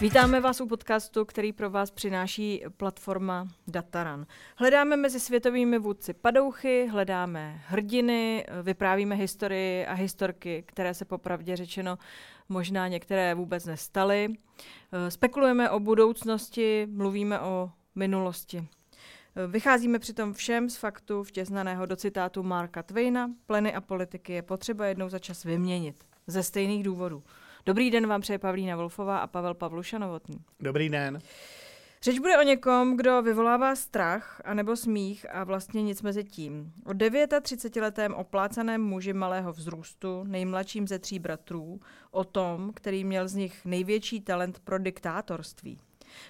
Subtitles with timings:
[0.00, 4.26] Vítáme vás u podcastu, který pro vás přináší platforma Dataran.
[4.56, 11.98] Hledáme mezi světovými vůdci padouchy, hledáme hrdiny, vyprávíme historii a historky, které se popravdě řečeno
[12.48, 14.28] možná některé vůbec nestaly.
[15.08, 18.68] Spekulujeme o budoucnosti, mluvíme o minulosti.
[19.48, 24.86] Vycházíme přitom všem z faktu vtěznaného do citátu Marka Twaina, pleny a politiky je potřeba
[24.86, 26.04] jednou za čas vyměnit.
[26.26, 27.22] Ze stejných důvodů.
[27.66, 30.36] Dobrý den vám přeje Pavlína Wolfová a Pavel Pavluša Novotný.
[30.60, 31.18] Dobrý den.
[32.02, 36.72] Řeč bude o někom, kdo vyvolává strach anebo smích a vlastně nic mezi tím.
[36.84, 43.34] O 39-letém oplácaném muži malého vzrůstu, nejmladším ze tří bratrů, o tom, který měl z
[43.34, 45.78] nich největší talent pro diktátorství.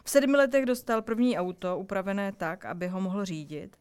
[0.05, 3.77] V sedmi letech dostal první auto upravené tak, aby ho mohl řídit.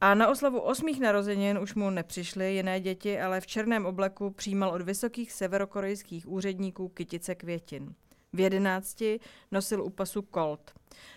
[0.00, 4.70] A na oslavu osmých narozenin už mu nepřišly jiné děti, ale v černém obleku přijímal
[4.70, 7.94] od vysokých severokorejských úředníků kytice květin.
[8.32, 9.20] V jedenácti
[9.52, 10.72] nosil u pasu Colt.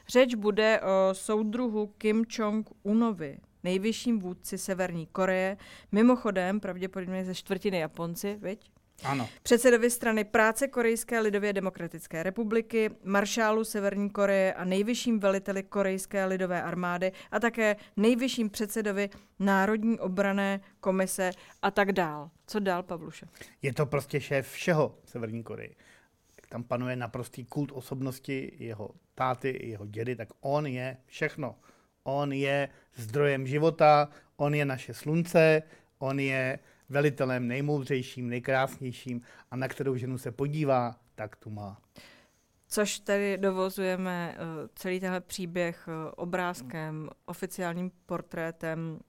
[0.07, 5.57] Řeč bude o soudruhu Kim Jong-unovi, nejvyšším vůdci Severní Koreje,
[5.91, 8.72] mimochodem pravděpodobně ze čtvrtiny Japonci, viď?
[9.03, 9.29] Ano.
[9.43, 16.63] Předsedovi strany práce Korejské lidově demokratické republiky, maršálu Severní Koreje a nejvyšším veliteli Korejské lidové
[16.63, 22.29] armády a také nejvyšším předsedovi Národní obrané komise a tak dál.
[22.47, 23.25] Co dál, Pavluše?
[23.61, 25.73] Je to prostě šéf všeho Severní Koreje.
[26.49, 31.55] Tam panuje naprostý kult osobnosti jeho táty, jeho dědy, tak on je všechno.
[32.03, 35.63] On je zdrojem života, on je naše slunce,
[35.99, 36.59] on je
[36.93, 41.81] velitelem nejmoudřejším, nejkrásnějším a na kterou ženu se podívá, tak tu má.
[42.67, 48.99] Což tedy dovozujeme uh, celý tenhle příběh uh, obrázkem, oficiálním portrétem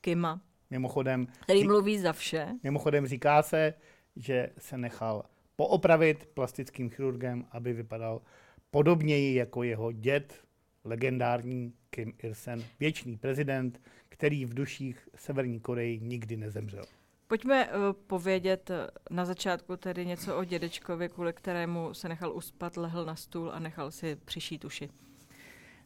[0.00, 0.40] Kima.
[0.70, 2.48] Mimochodem, který mluví za vše.
[2.62, 3.74] Mimochodem říká se,
[4.16, 5.24] že se nechal
[5.56, 8.22] poopravit plastickým chirurgem, aby vypadal
[8.70, 10.44] podobněji jako jeho děd,
[10.84, 16.84] legendární Kim Il-sen, věčný prezident, který v duších Severní Koreji nikdy nezemřel.
[17.30, 22.76] Pojďme uh, povědět eh, na začátku tedy něco o dědečkovi, kvůli kterému se nechal uspat,
[22.76, 24.90] lehl na stůl a nechal si přišít uši.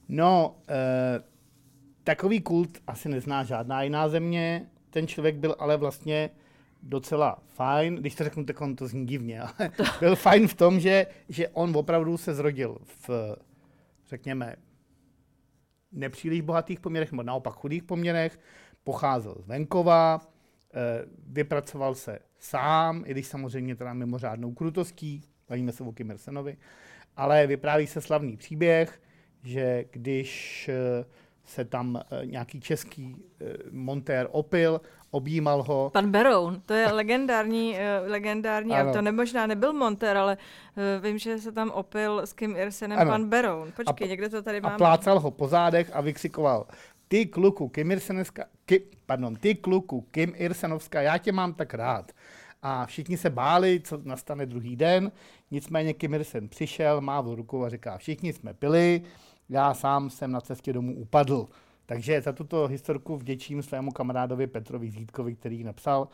[0.08, 1.24] No, uh,
[2.04, 4.70] takový kult asi nezná žádná jiná země.
[4.90, 6.30] Ten člověk byl ale vlastně
[6.82, 10.80] docela fajn, když to řeknu, tak on to zní divně, ale byl fajn v tom,
[10.80, 13.36] že, že on opravdu se zrodil v,
[14.08, 14.56] řekněme,
[15.92, 18.38] nepříliš bohatých poměrech, nebo naopak chudých poměrech,
[18.84, 20.33] pocházel z venkova, Eh,
[21.26, 26.56] vypracoval se sám, i když samozřejmě teda mimořádnou krutostí, bavíme se o Kim Ersenovi,
[27.16, 29.02] ale vypráví se slavný příběh,
[29.42, 31.04] že když eh,
[31.44, 33.16] se tam eh, nějaký český
[33.70, 34.80] montér opil,
[35.10, 35.90] objímal ho.
[35.90, 40.36] Pan Beroun, to je legendární, legendární a to nemožná nebyl montér, ale
[41.00, 43.10] vím, že se tam opil s Kim Irsenem ano.
[43.10, 43.72] pan Beroun.
[43.76, 44.74] Počkej, a, někde to tady máme.
[44.74, 46.66] A plácal ho po zádech a vykřikoval,
[47.08, 52.12] ty kluku Kim Irsenovská, Kim, pardon, ty kluku Kim Irsenovská, já tě mám tak rád.
[52.62, 55.12] A všichni se báli, co nastane druhý den,
[55.50, 59.02] nicméně Kim Irsen přišel, mávl rukou a říká, všichni jsme pili,
[59.48, 61.48] já sám jsem na cestě domů upadl.
[61.86, 66.08] Takže za tuto historku vděčím svému kamarádovi Petrovi Zítkovi, který ji napsal,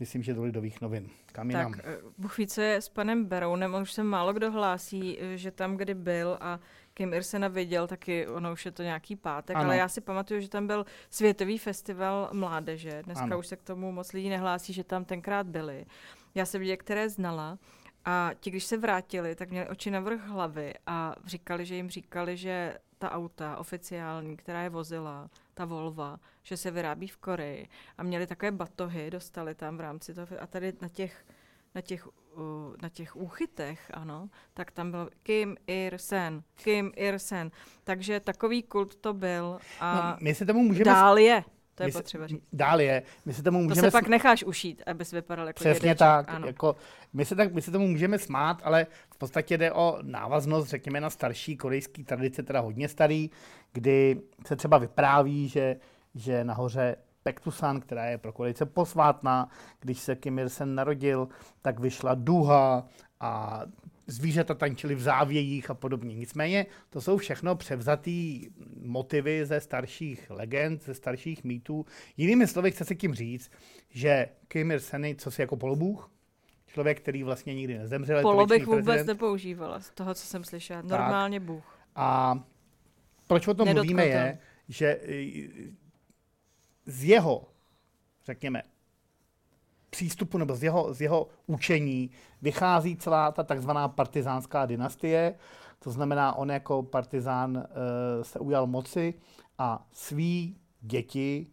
[0.00, 1.08] myslím, že do Lidových novin.
[1.32, 1.74] Kam tak, jinam?
[1.84, 5.36] Eh, Bůh ví, co je s panem Berounem, on už se málo kdo hlásí, eh,
[5.36, 6.60] že tam, kdy byl a
[6.94, 9.64] Kim Irsena viděl, taky ono už je to nějaký pátek, ano.
[9.64, 13.02] ale já si pamatuju, že tam byl Světový festival mládeže.
[13.04, 13.38] Dneska ano.
[13.38, 15.86] už se k tomu moc lidí nehlásí, že tam tenkrát byli.
[16.34, 17.58] Já jsem viděla, které znala.
[18.04, 21.90] A ti, když se vrátili, tak měli oči na vrch hlavy a říkali, že jim
[21.90, 27.68] říkali, že ta auta oficiální, která je vozila, ta Volva, že se vyrábí v Koreji.
[27.98, 30.26] A měli takové batohy, dostali tam v rámci toho.
[30.40, 31.26] A tady na těch,
[31.74, 32.08] na těch
[32.82, 37.50] na těch úchytech, ano, tak tam byl Kim Ir-sen, Kim Ir-sen.
[37.84, 40.84] Takže takový kult to byl a no, my se tomu můžeme...
[40.84, 41.44] dál je.
[41.84, 42.42] To je potřeba říct.
[42.52, 43.02] Dál je.
[43.24, 43.82] My se tomu můžeme...
[43.82, 45.98] To se pak necháš ušít, aby se vypadal jako Přesně dědeček.
[45.98, 46.28] tak.
[46.28, 46.46] Ano.
[46.46, 46.76] Jako,
[47.12, 47.54] my, se tak.
[47.54, 52.04] My se tomu můžeme smát, ale v podstatě jde o návaznost, řekněme, na starší korejský
[52.04, 53.30] tradice, teda hodně starý,
[53.72, 55.76] kdy se třeba vypráví, že,
[56.14, 59.48] že nahoře Pektusan, která je pro Korejce posvátná.
[59.80, 61.28] Když se Kim Il-sen narodil,
[61.62, 62.86] tak vyšla duha
[63.20, 63.62] a
[64.10, 66.14] zvířata tančily v závějích a podobně.
[66.14, 68.48] Nicméně to jsou všechno převzatý
[68.82, 71.86] motivy ze starších legend, ze starších mýtů.
[72.16, 73.50] Jinými slovy chce se tím říct,
[73.90, 76.10] že Kim Il-sen, co si jako polobůh,
[76.66, 78.22] člověk, který vlastně nikdy nezemřel.
[78.22, 79.06] Polo bych vůbec prezident.
[79.06, 80.82] nepoužívala, z toho, co jsem slyšela.
[80.82, 81.46] Normálně tak.
[81.46, 81.78] Bůh.
[81.96, 82.40] A
[83.26, 83.96] proč o tom Nedotknuto.
[83.96, 85.00] mluvíme je, že
[86.86, 87.48] z jeho,
[88.26, 88.62] řekněme,
[89.90, 92.10] přístupu nebo z jeho, z jeho učení
[92.42, 95.34] vychází celá ta takzvaná partizánská dynastie.
[95.78, 97.64] To znamená, on jako partizán uh,
[98.22, 99.14] se ujal moci
[99.58, 101.46] a svý děti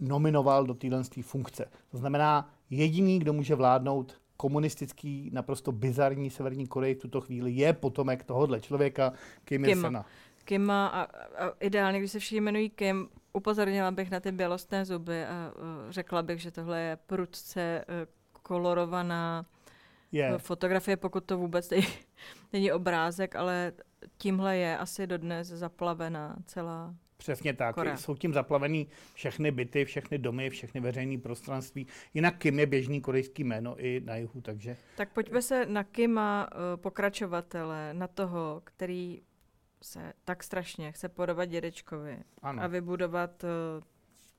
[0.00, 1.70] nominoval do téhle funkce.
[1.90, 7.72] To znamená, jediný, kdo může vládnout komunistický, naprosto bizarní Severní Koreji v tuto chvíli, je
[7.72, 9.12] potomek tohohle člověka,
[9.44, 10.04] Kim Il-sena.
[10.44, 11.08] Kim a, a
[11.60, 16.22] ideálně, když se všichni jmenují Kim, upozornila bych na ty bělostné zuby a uh, řekla
[16.22, 17.94] bych, že tohle je prudce uh,
[18.42, 19.46] kolorovaná
[20.12, 20.38] je.
[20.38, 21.86] fotografie, pokud to vůbec není,
[22.52, 23.72] není obrázek, ale
[24.18, 27.74] tímhle je asi dodnes zaplavená celá Přesně tak.
[27.74, 27.96] Korea.
[27.96, 31.86] Jsou tím zaplavený všechny byty, všechny domy, všechny veřejné prostranství.
[32.14, 34.76] Jinak Kim je běžný korejský jméno i na jihu, takže...
[34.96, 39.22] Tak pojďme se na Kima pokračovatele, na toho, který
[39.82, 42.62] se tak strašně chce podobat dědečkovi ano.
[42.62, 43.50] a vybudovat uh,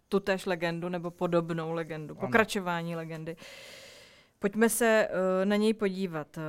[0.10, 2.28] tutéž legendu nebo podobnou legendu, ano.
[2.28, 3.36] pokračování legendy.
[4.40, 6.38] Pojďme se uh, na něj podívat.
[6.38, 6.44] Uh,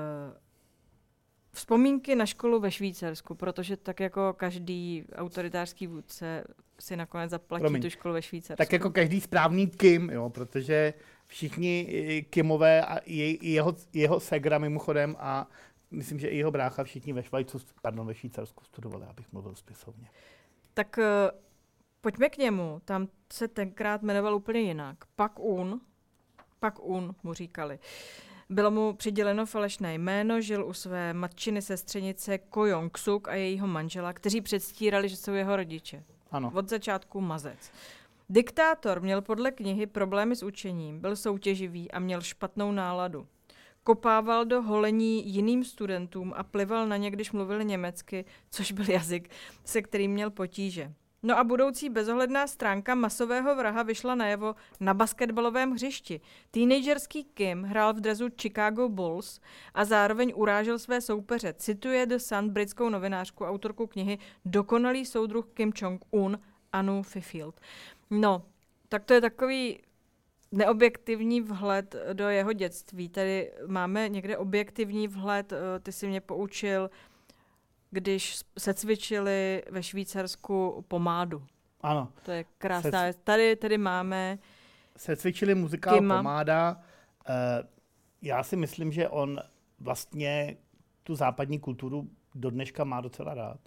[1.52, 6.44] Vzpomínky na školu ve Švýcarsku, protože tak jako každý autoritářský vůdce
[6.80, 7.82] si nakonec zaplatí Promiň.
[7.82, 8.58] tu školu ve Švýcarsku.
[8.58, 10.94] Tak jako každý správný Kim, jo, protože
[11.26, 15.48] všichni Kimové a jeho, jeho segra mimochodem a
[15.94, 20.08] myslím, že i jeho brácha všichni ve Švajcu, pardon, ve Švýcarsku studovali, abych mluvil spisovně.
[20.74, 21.04] Tak uh,
[22.00, 22.80] pojďme k němu.
[22.84, 24.96] Tam se tenkrát jmenoval úplně jinak.
[25.16, 25.80] Pak Un,
[26.60, 27.78] pak Un mu říkali.
[28.50, 34.12] Bylo mu přiděleno falešné jméno, žil u své matčiny sestřenice Ko Jong-suk a jejího manžela,
[34.12, 36.04] kteří předstírali, že jsou jeho rodiče.
[36.30, 36.52] Ano.
[36.54, 37.70] Od začátku mazec.
[38.28, 43.26] Diktátor měl podle knihy problémy s učením, byl soutěživý a měl špatnou náladu.
[43.84, 49.30] Kopával do holení jiným studentům a plival na ně, když mluvili německy, což byl jazyk,
[49.64, 50.92] se kterým měl potíže.
[51.26, 56.20] No a budoucí bezohledná stránka masového vraha vyšla najevo na basketbalovém hřišti.
[56.50, 59.40] Teenagerský Kim hrál v drezu Chicago Bulls
[59.74, 61.52] a zároveň urážel své soupeře.
[61.52, 66.38] Cituje The Sun britskou novinářku, autorku knihy Dokonalý soudruh Kim Jong-un
[66.72, 67.60] Anu Fifield.
[68.10, 68.42] No,
[68.88, 69.78] tak to je takový
[70.54, 73.08] neobjektivní vhled do jeho dětství.
[73.08, 76.90] Tady máme někde objektivní vhled, eh, ty si mě poučil,
[77.90, 81.46] když se cvičili ve Švýcarsku pomádu.
[81.80, 82.08] Ano.
[82.22, 83.18] To je krásná věc.
[83.24, 84.38] Tady, tady máme...
[84.96, 86.16] Se cvičili muzikál Kima.
[86.16, 86.76] pomáda.
[87.28, 87.66] Uh,
[88.22, 89.40] já si myslím, že on
[89.78, 90.56] vlastně
[91.02, 93.60] tu západní kulturu do dneška má docela rád.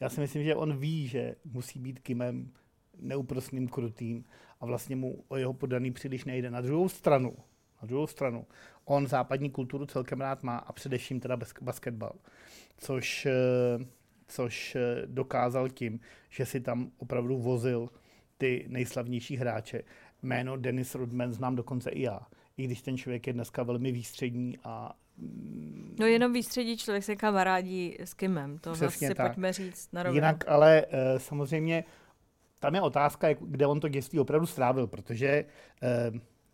[0.00, 2.52] Já si myslím, že on ví, že musí být Kimem
[2.98, 4.24] neúprostným, krutým
[4.62, 6.50] a vlastně mu o jeho podaný příliš nejde.
[6.50, 7.36] Na druhou stranu,
[7.82, 8.46] na druhou stranu,
[8.84, 12.12] on západní kulturu celkem rád má a především teda basketbal
[12.82, 13.84] což, eh,
[14.28, 16.00] což eh, dokázal tím,
[16.30, 17.88] že si tam opravdu vozil
[18.38, 19.82] ty nejslavnější hráče.
[20.22, 22.20] Jméno Dennis Rodman znám dokonce i já,
[22.56, 27.16] i když ten člověk je dneska velmi výstřední a mm, No jenom výstředí člověk se
[27.16, 29.26] kamarádí s Kimem, to Přesně si tak.
[29.26, 30.16] pojďme říct na rovinu.
[30.16, 31.84] Jinak ale e, samozřejmě
[32.62, 35.44] tam je otázka, kde on to dětství opravdu strávil, protože e,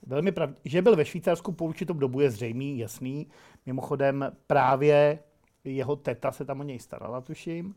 [0.06, 0.50] velmi prav...
[0.64, 3.26] že byl ve Švýcarsku po určitou dobu je zřejmý, jasný.
[3.66, 5.18] Mimochodem právě
[5.64, 7.74] jeho teta se tam o něj starala, tuším,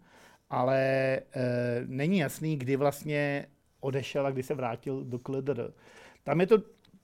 [0.50, 1.22] ale e,
[1.86, 3.48] není jasný, kdy vlastně
[3.80, 5.74] odešel a kdy se vrátil do KLDR.
[6.24, 6.58] Tam je to,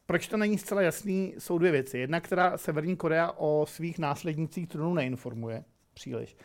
[0.05, 1.97] proč to není zcela jasný, jsou dvě věci.
[1.97, 5.63] Jedna, která Severní Korea o svých následnících trůnu neinformuje
[5.93, 6.37] příliš.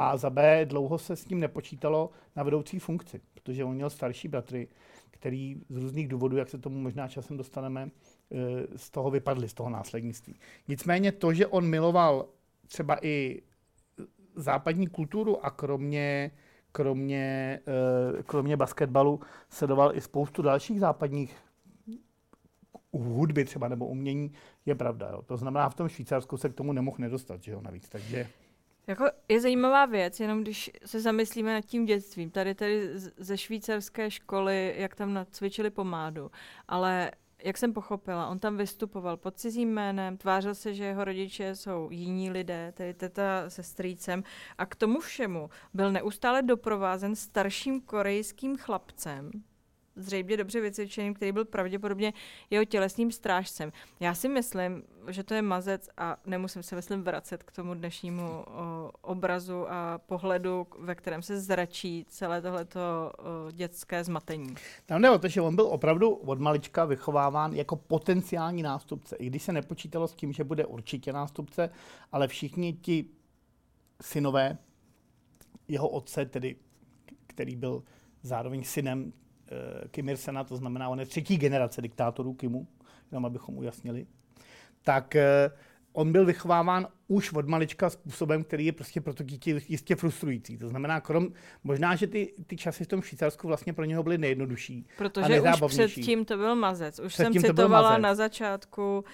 [0.00, 4.28] A za B, dlouho se s tím nepočítalo na vedoucí funkci, protože on měl starší
[4.28, 4.68] bratry,
[5.10, 9.54] který z různých důvodů, jak se tomu možná časem dostaneme, e, z toho vypadli, z
[9.54, 10.34] toho následnictví.
[10.68, 12.28] Nicméně to, že on miloval
[12.66, 13.42] třeba i
[14.34, 16.30] západní kulturu a kromě,
[16.72, 21.36] kromě, eh, kromě basketbalu sledoval i spoustu dalších západních
[22.92, 24.32] hudby třeba nebo umění,
[24.66, 25.08] je pravda.
[25.12, 25.22] Jo.
[25.22, 27.88] To znamená, v tom Švýcarsku se k tomu nemohl nedostat, že jo, navíc.
[27.88, 28.28] Takže...
[28.88, 32.30] Jako je zajímavá věc, jenom když se zamyslíme nad tím dětstvím.
[32.30, 36.30] Tady tady ze švýcarské školy, jak tam nacvičili pomádu,
[36.68, 37.10] ale
[37.44, 41.88] jak jsem pochopila, on tam vystupoval pod cizím jménem, tvářil se, že jeho rodiče jsou
[41.90, 44.24] jiní lidé, tedy teta se strýcem
[44.58, 49.30] a k tomu všemu byl neustále doprovázen starším korejským chlapcem,
[49.98, 52.12] zřejmě dobře vycvičeným, který byl pravděpodobně
[52.50, 53.72] jeho tělesným strážcem.
[54.00, 58.22] Já si myslím, že to je mazec a nemusím se, myslím, vracet k tomu dnešnímu
[58.22, 64.54] o, obrazu a pohledu, ve kterém se zračí celé tohleto o, dětské zmatení.
[64.86, 69.26] Tam jde o to, že on byl opravdu od malička vychováván jako potenciální nástupce, i
[69.26, 71.70] když se nepočítalo s tím, že bude určitě nástupce,
[72.12, 73.04] ale všichni ti
[74.02, 74.58] synové
[75.68, 76.56] jeho otce, tedy,
[77.26, 77.82] který byl
[78.22, 79.12] zároveň synem
[79.90, 82.66] Kim Il-sena, to znamená, on je třetí generace diktátorů Kimu,
[83.10, 84.06] jenom abychom ujasnili,
[84.82, 85.50] tak eh,
[85.92, 90.58] on byl vychováván už od malička způsobem, který je prostě pro to dítě jistě frustrující.
[90.58, 91.28] To znamená, krom,
[91.64, 94.86] možná, že ty, ty časy v tom Švýcarsku vlastně pro něho byly nejjednodušší.
[94.98, 96.98] Protože už předtím to byl mazec.
[96.98, 99.04] Už jsem citovala na začátku,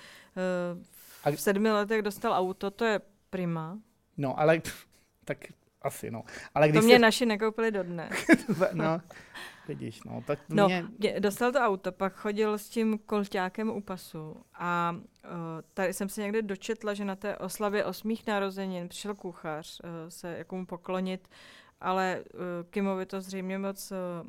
[1.26, 3.00] uh, v sedmi letech dostal auto, to je
[3.30, 3.78] prima.
[4.16, 4.62] No, ale
[5.24, 5.38] tak
[5.82, 6.22] asi, no.
[6.54, 6.98] Ale když to mě se...
[6.98, 8.10] naši nekoupili do dne.
[8.72, 9.00] no,
[9.68, 10.23] vidíš, no.
[10.26, 11.21] Tak no, mě...
[11.21, 15.30] dostal to auto, pak chodil s tím kolťákem u pasu a uh,
[15.75, 20.38] tady jsem se někde dočetla, že na té oslavě osmých narozenin přišel kuchař uh, se
[20.38, 21.28] jako mu poklonit,
[21.80, 22.40] ale uh,
[22.71, 24.28] Kimovi to zřejmě moc, uh,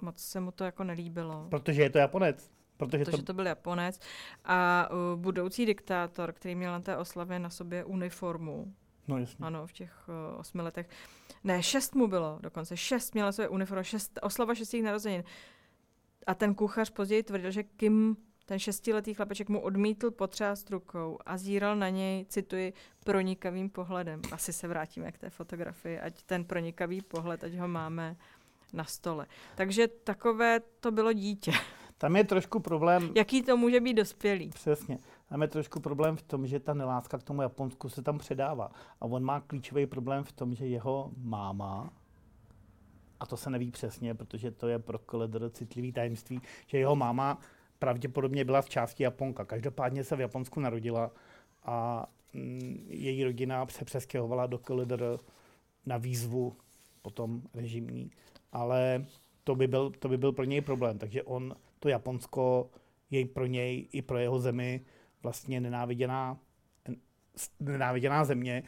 [0.00, 1.46] moc se mu to jako nelíbilo.
[1.50, 2.50] Protože je to Japonec.
[2.76, 3.22] Protože, protože to...
[3.22, 4.00] to byl Japonec.
[4.44, 8.74] A uh, budoucí diktátor, který měl na té oslavě na sobě uniformu,
[9.08, 9.46] No jasně.
[9.46, 10.88] Ano, v těch uh, osmi letech.
[11.44, 12.76] Ne, šest mu bylo dokonce.
[12.76, 15.24] Šest měla své uniformu, šest, oslava šestých narozenin.
[16.26, 21.36] A ten kuchař později tvrdil, že Kim, ten šestiletý chlapeček, mu odmítl potřást rukou a
[21.36, 22.72] zíral na něj, cituji,
[23.04, 24.20] pronikavým pohledem.
[24.32, 28.16] Asi se vrátíme k té fotografii, ať ten pronikavý pohled, ať ho máme
[28.72, 29.26] na stole.
[29.54, 31.52] Takže takové to bylo dítě.
[32.04, 33.10] Tam je trošku problém.
[33.14, 34.48] Jaký to může být dospělý?
[34.48, 34.98] Přesně.
[35.28, 38.70] Tam je trošku problém v tom, že ta neláska k tomu Japonsku se tam předává.
[39.00, 41.92] A on má klíčový problém v tom, že jeho máma,
[43.20, 47.38] a to se neví přesně, protože to je pro Koledr citlivý tajemství, že jeho máma
[47.78, 49.44] pravděpodobně byla z části Japonka.
[49.44, 51.10] Každopádně se v Japonsku narodila
[51.62, 55.18] a mm, její rodina se přestěhovala do Koledr
[55.86, 56.56] na výzvu
[57.02, 58.10] potom režimní.
[58.52, 59.04] Ale
[59.44, 60.98] to by, byl, to by byl pro něj problém.
[60.98, 62.70] Takže on, to Japonsko,
[63.10, 64.80] je pro něj i pro jeho zemi
[65.22, 66.38] vlastně nenáviděná,
[67.60, 68.62] nenáviděná země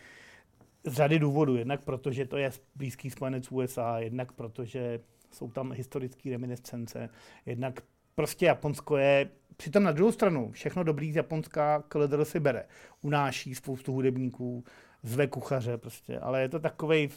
[0.84, 1.56] z řady důvodů.
[1.56, 5.00] Jednak protože to je blízký spojenec USA, jednak protože
[5.32, 7.08] jsou tam historické reminiscence,
[7.46, 7.80] jednak
[8.14, 12.64] prostě Japonsko je, přitom na druhou stranu, všechno dobrý z Japonska Kledr si bere.
[13.02, 14.64] Unáší spoustu hudebníků,
[15.02, 17.08] zve kuchaře prostě, ale je to takovej,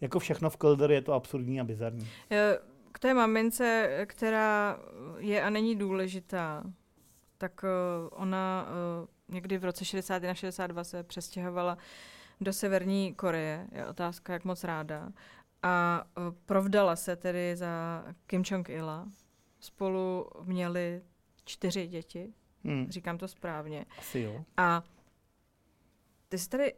[0.00, 2.08] jako všechno v Kledr je to absurdní a bizarní.
[2.92, 4.78] K té mamince, která
[5.18, 6.64] je a není důležitá,
[7.38, 8.66] tak uh, ona
[9.00, 11.78] uh, někdy v roce 61 62 se přestěhovala
[12.40, 13.66] do Severní Koreje.
[13.72, 15.12] Je otázka, jak moc ráda.
[15.62, 19.08] A uh, provdala se tedy za Kim Jong-ila.
[19.60, 21.02] Spolu měli
[21.44, 22.34] čtyři děti.
[22.64, 22.86] Hmm.
[22.90, 23.86] Říkám to správně.
[23.98, 24.44] Asi jo.
[24.56, 24.82] A
[26.28, 26.74] ty jsi tady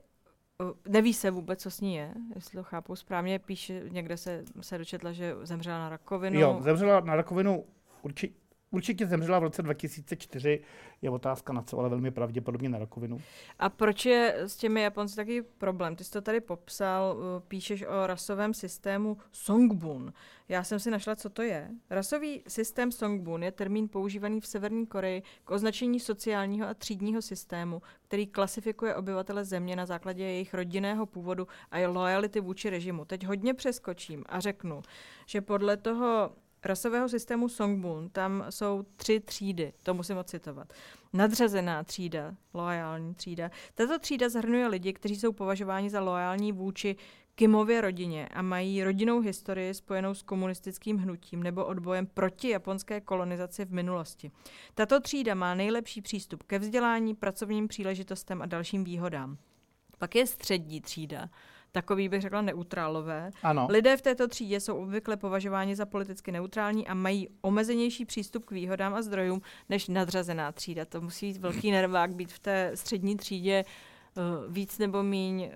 [0.89, 3.39] Neví se vůbec, co s ní je, jestli to chápu správně.
[3.39, 6.41] Píše, někde se, se dočetla, že zemřela na rakovinu.
[6.41, 7.65] Jo, zemřela na rakovinu
[8.03, 8.44] určitě
[8.75, 10.61] Určitě zemřela v roce 2004,
[11.03, 13.21] je otázka na co, ale velmi pravděpodobně na rakovinu.
[13.59, 15.97] A proč je s těmi Japonci taky problém?
[15.97, 20.13] Ty jsi to tady popsal, uh, píšeš o rasovém systému Songbun.
[20.49, 21.71] Já jsem si našla, co to je.
[21.91, 27.83] Rasový systém Songbun je termín používaný v Severní Koreji k označení sociálního a třídního systému,
[28.03, 33.05] který klasifikuje obyvatele země na základě jejich rodinného původu a lojality vůči režimu.
[33.05, 34.83] Teď hodně přeskočím a řeknu,
[35.27, 36.31] že podle toho
[36.67, 40.73] rasového systému Songbun tam jsou tři třídy, to musím ocitovat.
[41.13, 43.51] Nadřazená třída, loajální třída.
[43.75, 46.97] Tato třída zahrnuje lidi, kteří jsou považováni za loajální vůči
[47.37, 53.65] Kimově rodině a mají rodinnou historii spojenou s komunistickým hnutím nebo odbojem proti japonské kolonizaci
[53.65, 54.31] v minulosti.
[54.75, 59.37] Tato třída má nejlepší přístup ke vzdělání, pracovním příležitostem a dalším výhodám.
[59.99, 61.29] Pak je střední třída,
[61.75, 63.31] takový bych řekla neutrálové.
[63.43, 63.67] Ano.
[63.71, 68.51] Lidé v této třídě jsou obvykle považováni za politicky neutrální a mají omezenější přístup k
[68.51, 70.85] výhodám a zdrojům než nadřazená třída.
[70.85, 75.51] To musí být velký nervák být v té střední třídě uh, víc nebo míň,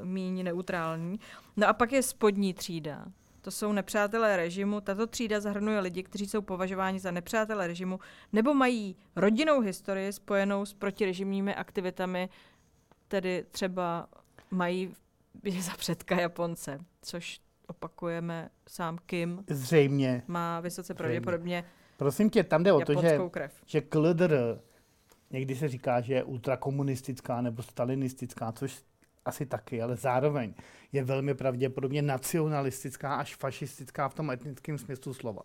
[0.00, 1.20] uh, míň neutrální.
[1.56, 3.04] No a pak je spodní třída.
[3.40, 4.80] To jsou nepřátelé režimu.
[4.80, 8.00] Tato třída zahrnuje lidi, kteří jsou považováni za nepřátelé režimu
[8.32, 12.28] nebo mají rodinnou historii spojenou s protirežimními aktivitami,
[13.08, 14.06] tedy třeba
[14.50, 14.94] mají
[15.42, 19.44] je za předka Japonce, což opakujeme sám Kim.
[19.48, 20.22] Zřejmě.
[20.26, 21.64] Má vysoce pravděpodobně
[21.96, 23.52] Prosím tě, tam jde o to, že, krev.
[23.66, 24.60] že KLDR
[25.30, 28.82] někdy se říká, že je ultrakomunistická nebo stalinistická, což
[29.24, 30.54] asi taky, ale zároveň
[30.92, 35.42] je velmi pravděpodobně nacionalistická až fašistická v tom etnickém smyslu slova.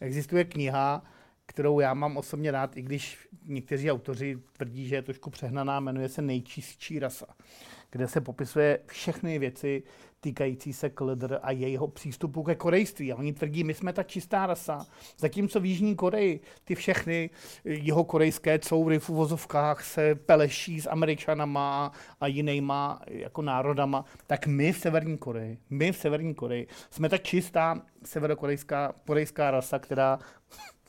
[0.00, 1.04] Existuje kniha,
[1.46, 6.08] kterou já mám osobně rád, i když někteří autoři tvrdí, že je trošku přehnaná, jmenuje
[6.08, 7.26] se Nejčistší rasa
[7.94, 9.82] kde se popisuje všechny věci
[10.20, 13.12] týkající se Kledr a jejího přístupu ke korejství.
[13.12, 14.86] A oni tvrdí, my jsme ta čistá rasa.
[15.18, 17.30] Zatímco v Jižní Koreji ty všechny
[17.64, 24.72] jeho korejské coury v uvozovkách se peleší s Američanama a jinýma jako národama, tak my
[24.72, 30.18] v Severní Koreji, my v Severní Koreji jsme ta čistá severokorejská korejská rasa, která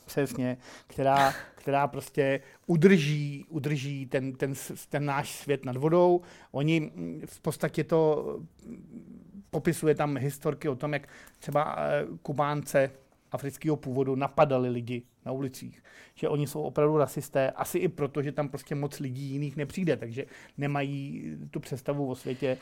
[0.06, 0.58] Přesně,
[0.88, 4.54] která, která prostě udrží, udrží ten, ten,
[4.90, 6.22] ten náš svět nad vodou.
[6.52, 8.26] Oni mm, v podstatě to
[8.66, 11.08] mm, popisuje tam historky o tom, jak
[11.40, 12.92] třeba eh, Kubánce
[13.32, 15.84] afrického původu napadali lidi na ulicích.
[16.16, 19.98] Že oni jsou opravdu rasisté, asi i proto, že tam prostě moc lidí jiných nepřijde,
[19.98, 20.26] takže
[20.58, 22.58] nemají tu představu o světě.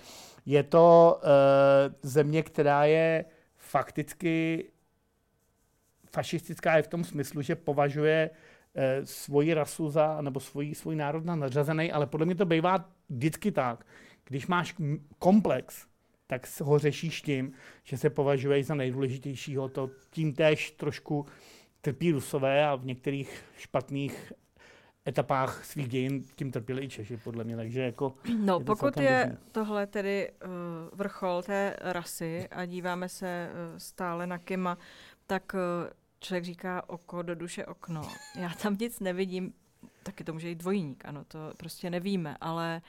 [0.45, 1.29] Je to uh,
[2.01, 3.25] země, která je
[3.57, 4.65] fakticky
[6.13, 8.29] fašistická je v tom smyslu, že považuje
[8.75, 12.89] eh, svoji rasu za, nebo svůj, svůj národ na nadřazený, ale podle mě to bývá
[13.09, 13.85] vždycky tak.
[14.25, 14.75] Když máš
[15.19, 15.85] komplex,
[16.27, 17.51] tak ho řešíš tím,
[17.83, 19.69] že se považuješ za nejdůležitějšího.
[19.69, 21.25] To tím též trošku
[21.81, 24.33] trpí Rusové a v některých špatných
[25.07, 27.55] etapách svých dějin tím trpěli i Češi, podle mě.
[27.55, 29.37] Takže jako no, je pokud je dobrý.
[29.51, 30.49] tohle tedy uh,
[30.99, 34.77] vrchol té rasy a díváme se uh, stále na Kima,
[35.27, 35.59] tak uh,
[36.23, 38.01] člověk říká oko do duše okno.
[38.35, 39.53] Já tam nic nevidím,
[40.03, 42.81] taky to může být dvojník, ano, to prostě nevíme, ale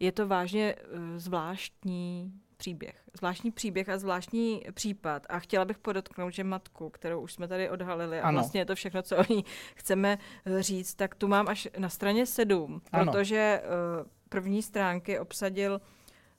[0.00, 3.02] je to vážně uh, zvláštní příběh.
[3.14, 5.26] Zvláštní příběh a zvláštní případ.
[5.28, 8.36] A chtěla bych podotknout, že matku, kterou už jsme tady odhalili, a ano.
[8.36, 11.88] vlastně je to všechno, co o ní chceme eh, říct, tak tu mám až na
[11.88, 15.80] straně sedm, protože uh, první stránky obsadil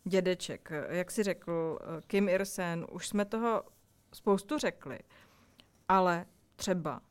[0.04, 0.72] dědeček.
[0.90, 3.64] Jak si řekl, Kim Ir-sen, už jsme toho
[4.14, 5.00] spoustu řekli.
[5.92, 7.02] Ale třeba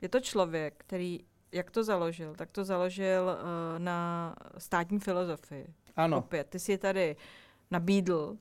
[0.00, 1.20] je to člověk, který,
[1.52, 5.74] jak to založil, tak to založil uh, na státní filozofii.
[5.96, 6.18] Ano.
[6.18, 7.16] Opět, ty si je tady
[7.70, 8.36] nabídl.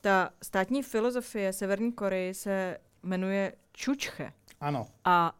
[0.00, 4.32] Ta státní filozofie Severní Koreji se jmenuje Čučche.
[4.60, 4.86] Ano.
[5.04, 5.36] A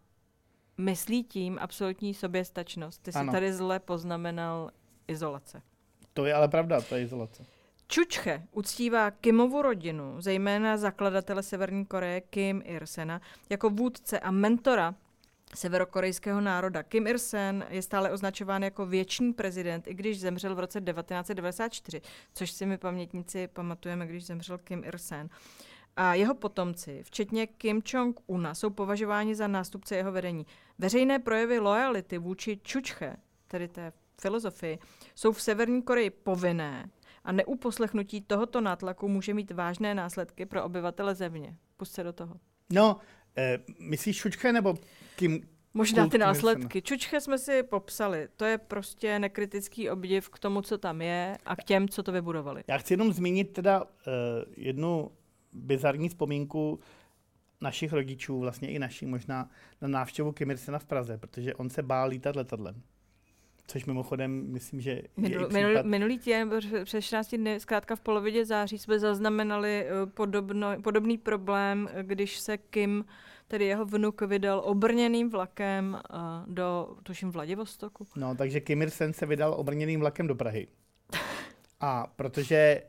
[0.79, 3.03] myslí tím absolutní soběstačnost.
[3.03, 3.33] Ty jsi ano.
[3.33, 4.71] tady zle poznamenal
[5.09, 5.63] izolace.
[6.13, 7.47] To je ale pravda, to je izolace.
[7.89, 14.95] Čučche uctívá Kimovu rodinu, zejména zakladatele Severní Koreje Kim Ir-sena, jako vůdce a mentora
[15.55, 16.83] severokorejského národa.
[16.83, 22.01] Kim Ir-sen je stále označován jako věčný prezident, i když zemřel v roce 1994,
[22.35, 25.29] což si my pamětníci pamatujeme, když zemřel Kim Ir-sen.
[25.97, 30.47] A jeho potomci, včetně Kim Jong-una, jsou považováni za nástupce jeho vedení.
[30.79, 33.17] Veřejné projevy lojality vůči Čučche,
[33.49, 34.79] tedy té filozofii,
[35.15, 36.91] jsou v Severní Koreji povinné
[37.27, 41.57] a neuposlechnutí tohoto nátlaku může mít vážné následky pro obyvatele země.
[41.77, 42.35] Pust se do toho.
[42.73, 42.97] No,
[43.37, 44.75] eh, myslíš Čučche nebo
[45.17, 45.41] Kim?
[45.75, 46.83] Možná ty následky.
[46.83, 48.29] Čučche jsme si popsali.
[48.37, 52.13] To je prostě nekritický obdiv k tomu, co tam je a k těm, co to
[52.13, 52.65] vybudovali.
[52.67, 53.89] Já chci jenom zmínit teda uh,
[54.57, 55.11] jednu
[55.53, 56.81] bizarní vzpomínku
[57.61, 62.09] našich rodičů, vlastně i naší možná, na návštěvu Kim v Praze, protože on se bál
[62.09, 62.83] lítat letadlem.
[63.69, 66.51] Což mimochodem, myslím, že Minul, je minulý, minulý týden,
[66.85, 72.59] přes 14 dny, zkrátka v polovině září, jsme zaznamenali eh, podobno, podobný problém, když se
[72.59, 73.05] Kim,
[73.49, 78.07] tedy jeho vnuk, vydal obrněným vlakem uh, do, tuším, Vladivostoku.
[78.17, 80.67] No, takže Kim Ir-sen se vydal obrněným vlakem do Prahy.
[81.81, 82.83] A protože,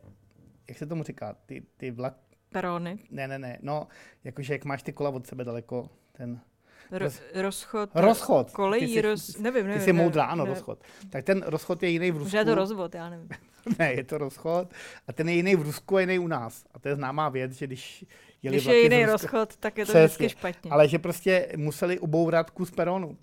[0.70, 2.14] jak se tomu říká, ty, ty vlak...
[2.50, 3.00] Perony.
[3.10, 3.88] Ne, ne, ne, no,
[4.24, 6.42] jakože jak máš ty kola od sebe daleko, ten
[6.92, 7.90] Ro, rozchod.
[7.96, 8.52] Rozchod.
[8.52, 9.80] Kolejí, jsi, roz, nevím, nevím.
[9.80, 10.50] Ty jsi moudrá, ano, ne.
[10.50, 10.80] rozchod.
[11.10, 12.30] Tak ten rozchod je jiný v Rusku.
[12.32, 13.30] Že je to rozvod, já nevím.
[13.80, 14.68] ne, je to rozchod.
[15.08, 16.66] A ten je jiný v Rusku a jiný u nás.
[16.74, 18.06] A to je známá věc, že když
[18.44, 20.06] jeli Když je jiný rozchod, tak je to Přesně.
[20.06, 20.72] vždycky špatně.
[20.72, 23.18] Ale že prostě museli ubourat kus peronu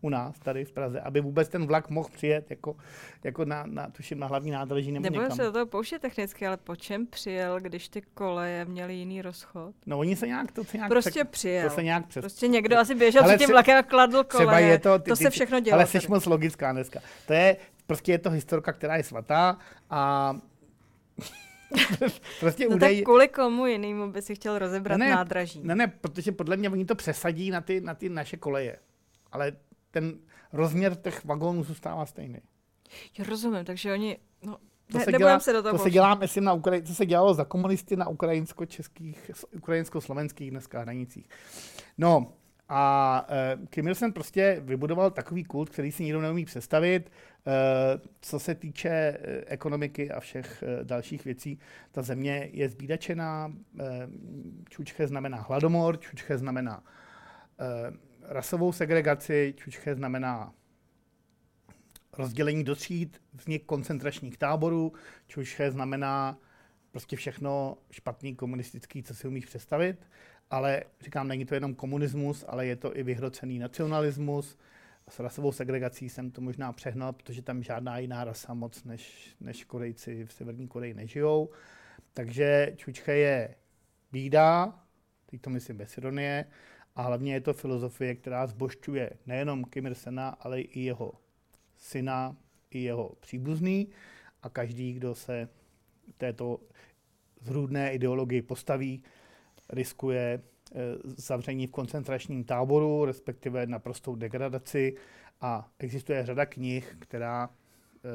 [0.00, 2.76] u nás tady v Praze, aby vůbec ten vlak mohl přijet jako,
[3.24, 6.56] jako na, na, tuším, na hlavní nádraží nebo Nebudu se do toho pouštět technicky, ale
[6.56, 9.74] po čem přijel, když ty koleje měly jiný rozchod?
[9.86, 11.68] No oni se nějak, to se nějak Prostě přek, přijel.
[11.68, 12.22] To se nějak přes...
[12.22, 14.46] Prostě někdo asi běžel před tím vlakem a kladl koleje.
[14.46, 15.74] Třeba je to, ty, to se všechno dělo.
[15.74, 17.00] Ale jsi moc logická dneska.
[17.26, 17.56] To je,
[17.86, 19.58] prostě je to historka, která je svatá
[19.90, 20.34] a
[22.40, 22.96] prostě no udej...
[22.96, 25.60] tak kvůli komu jinému by si chtěl rozebrat ne, nádraží?
[25.62, 28.76] Ne, ne, protože podle mě oni to přesadí na ty, na ty naše koleje.
[29.32, 29.52] Ale
[29.90, 30.18] ten
[30.52, 32.38] rozměr těch vagónů zůstává stejný.
[33.18, 34.58] Jo, rozumím, takže oni, no,
[34.92, 37.06] to ne, se dělá, se do toho to se dělá, myslím, na Ukraj- to se
[37.06, 41.28] dělalo za komunisty na ukrajinsko-českých, ukrajinsko-slovenských dneska hranicích.
[41.98, 42.32] No,
[42.70, 43.26] a
[43.58, 47.10] uh, Kim Il-sen prostě vybudoval takový kult, který si nikdo neumí představit.
[47.46, 47.52] Uh,
[48.20, 51.58] co se týče uh, ekonomiky a všech uh, dalších věcí,
[51.92, 53.46] ta země je zbídačená.
[53.46, 53.84] Uh,
[54.68, 57.96] čučche znamená hladomor, čučche znamená uh,
[58.28, 60.54] rasovou segregaci, čučche znamená
[62.18, 64.92] rozdělení do tříd, vznik koncentračních táborů,
[65.26, 66.38] čučche znamená
[66.90, 70.06] prostě všechno špatný komunistický, co si umíš představit,
[70.50, 74.58] ale říkám, není to jenom komunismus, ale je to i vyhrocený nacionalismus.
[75.08, 79.64] S rasovou segregací jsem to možná přehnal, protože tam žádná jiná rasa moc než, než
[79.64, 81.50] Korejci v Severní Koreji nežijou.
[82.12, 83.54] Takže Čučche je
[84.12, 84.78] bída,
[85.26, 86.44] teď to myslím bez ironie,
[86.98, 91.12] A hlavně je to filozofie, která zbošťuje nejenom Kim Il-sena, ale i jeho
[91.76, 92.36] syna,
[92.70, 93.88] i jeho příbuzný.
[94.42, 95.48] A každý, kdo se
[96.16, 96.60] této
[97.40, 99.02] zrůdné ideologii postaví,
[99.70, 104.96] riskuje eh, zavření v koncentračním táboru, respektive naprostou degradaci.
[105.40, 108.08] A existuje řada knih, která e,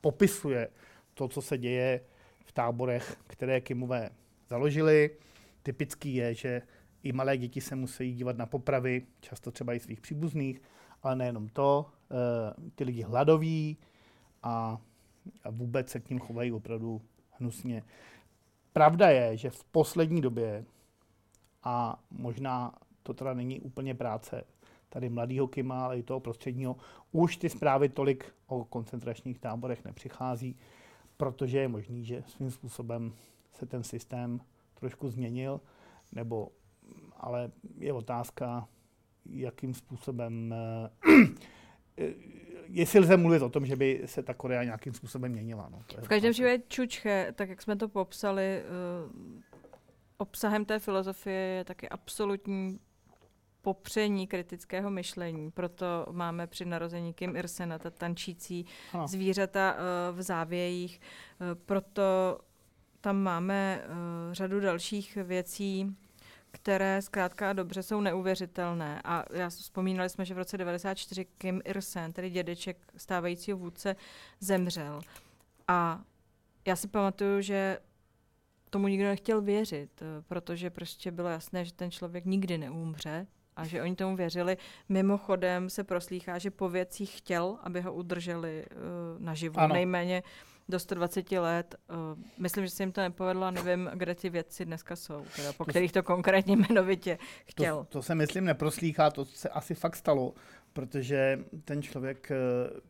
[0.00, 0.68] popisuje
[1.14, 2.00] to, co se děje
[2.44, 4.10] v táborech, které Kimové
[4.48, 5.10] založili.
[5.62, 6.62] Typický je, že
[7.04, 10.62] i malé děti se musí dívat na popravy, často třeba i svých příbuzných,
[11.02, 13.76] ale nejenom to, e, ty lidi hladoví
[14.42, 14.78] a,
[15.44, 17.82] a vůbec se k ním chovají opravdu hnusně.
[18.72, 20.64] Pravda je, že v poslední době,
[21.62, 24.44] a možná to teda není úplně práce
[24.88, 26.76] tady mladého Kima, ale i toho prostředního,
[27.12, 30.56] už ty zprávy tolik o koncentračních táborech nepřichází,
[31.16, 33.12] protože je možný, že svým způsobem
[33.52, 34.40] se ten systém
[34.74, 35.60] trošku změnil,
[36.12, 36.48] nebo
[37.24, 38.68] ale je otázka,
[39.26, 40.54] jakým způsobem,
[41.98, 42.14] eh,
[42.68, 45.68] jestli lze mluvit o tom, že by se ta Korea nějakým způsobem měnila.
[45.72, 48.62] No, v každém případě Čučche, tak jak jsme to popsali,
[49.06, 49.40] uh,
[50.18, 52.80] obsahem té filozofie je taky absolutní
[53.62, 55.50] popření kritického myšlení.
[55.50, 59.08] Proto máme při narození Kim Irsena, ta tančící ano.
[59.08, 59.76] zvířata
[60.12, 61.00] v závějích.
[61.66, 62.38] Proto
[63.00, 63.84] tam máme
[64.32, 65.96] řadu dalších věcí,
[66.54, 69.00] které zkrátka dobře jsou neuvěřitelné.
[69.04, 73.96] A já vzpomínali jsme, že v roce 94 Kim Ir-sen, tedy dědeček stávajícího vůdce,
[74.40, 75.00] zemřel.
[75.68, 76.00] A
[76.66, 77.78] já si pamatuju, že
[78.70, 83.82] tomu nikdo nechtěl věřit, protože prostě bylo jasné, že ten člověk nikdy neumře a že
[83.82, 84.56] oni tomu věřili.
[84.88, 89.58] Mimochodem se proslýchá, že po věcích chtěl, aby ho udrželi uh, naživu.
[89.58, 89.74] Ano.
[89.74, 90.22] Nejméně
[90.68, 91.74] do 120 let.
[91.90, 91.96] Uh,
[92.38, 95.64] myslím, že se jim to nepovedlo a nevím, kde ty věci dneska jsou, teda, po
[95.64, 97.78] to kterých to konkrétně jmenovitě chtěl.
[97.78, 100.34] To, to se myslím neproslýchá, to se asi fakt stalo,
[100.72, 102.80] protože ten člověk uh,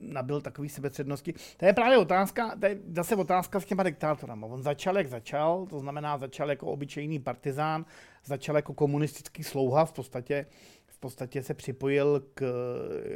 [0.00, 1.34] nabil takový sebecednosti.
[1.56, 4.46] To je právě otázka, to je zase otázka s těma diktátorama.
[4.46, 7.84] On začal, jak začal, to znamená, začal jako obyčejný partizán,
[8.24, 10.46] začal jako komunistický slouha, v podstatě,
[10.86, 12.42] v podstatě se připojil k,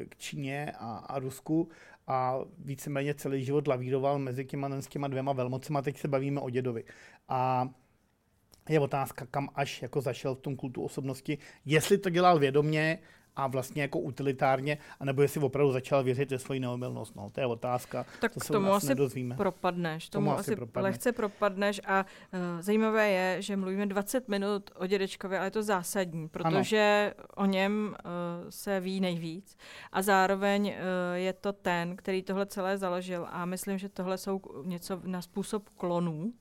[0.08, 1.68] k Číně a, a Rusku
[2.06, 5.82] a víceméně celý život lavíroval mezi těma, těma dvěma velmocema.
[5.82, 6.84] Teď se bavíme o dědovi.
[7.28, 7.68] A
[8.68, 11.38] je otázka, kam až jako zašel v tom kultu osobnosti.
[11.64, 12.98] Jestli to dělal vědomě,
[13.36, 17.16] a vlastně jako utilitárně, anebo jestli opravdu začal věřit ve svoji neomylnost.
[17.16, 18.06] No, to je otázka.
[18.20, 19.36] Tak to k tomu asi nedozvíme.
[19.36, 20.08] propadneš.
[20.08, 20.88] Tomu, tomu asi propadne.
[20.88, 25.62] lehce propadneš a uh, zajímavé je, že mluvíme 20 minut o dědečkovi, ale je to
[25.62, 27.26] zásadní, protože ano.
[27.36, 29.56] o něm uh, se ví nejvíc
[29.92, 30.74] a zároveň uh,
[31.14, 35.68] je to ten, který tohle celé založil a myslím, že tohle jsou něco na způsob
[35.68, 36.32] klonů,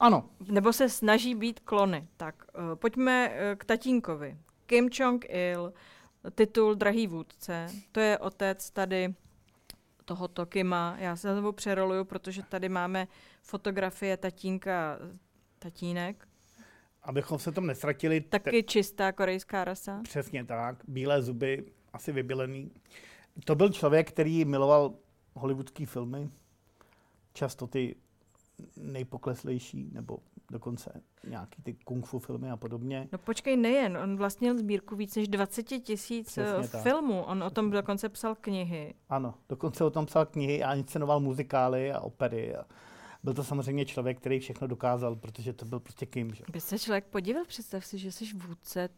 [0.00, 0.24] ano.
[0.48, 2.08] Nebo se snaží být klony.
[2.16, 4.38] Tak uh, pojďme uh, k tatínkovi.
[4.66, 5.72] Kim Jong-il,
[6.34, 9.14] titul Drahý vůdce, to je otec tady
[10.04, 10.96] tohoto Kima.
[10.98, 13.08] Já se znovu přeroluju, protože tady máme
[13.42, 14.98] fotografie tatínka,
[15.58, 16.28] tatínek.
[17.02, 18.20] Abychom se tom nestratili.
[18.20, 18.62] Taky te...
[18.62, 20.00] čistá korejská rasa.
[20.02, 22.70] Přesně tak, bílé zuby, asi vybilený.
[23.44, 24.94] To byl člověk, který miloval
[25.34, 26.30] hollywoodské filmy,
[27.32, 27.96] často ty
[28.76, 30.18] nejpokleslejší, nebo
[30.50, 33.08] dokonce nějaký ty kung fu filmy a podobně.
[33.12, 37.70] No počkej, nejen, on vlastnil sbírku víc než 20 tisíc eh, filmů, on o tom
[37.70, 38.94] dokonce psal knihy.
[39.08, 42.64] Ano, dokonce o tom psal knihy a inscenoval muzikály a opery a
[43.24, 46.34] byl to samozřejmě člověk, který všechno dokázal, protože to byl prostě Kim.
[46.34, 46.44] Že?
[46.52, 48.88] By se člověk podíval, představ si, že jsi vůdce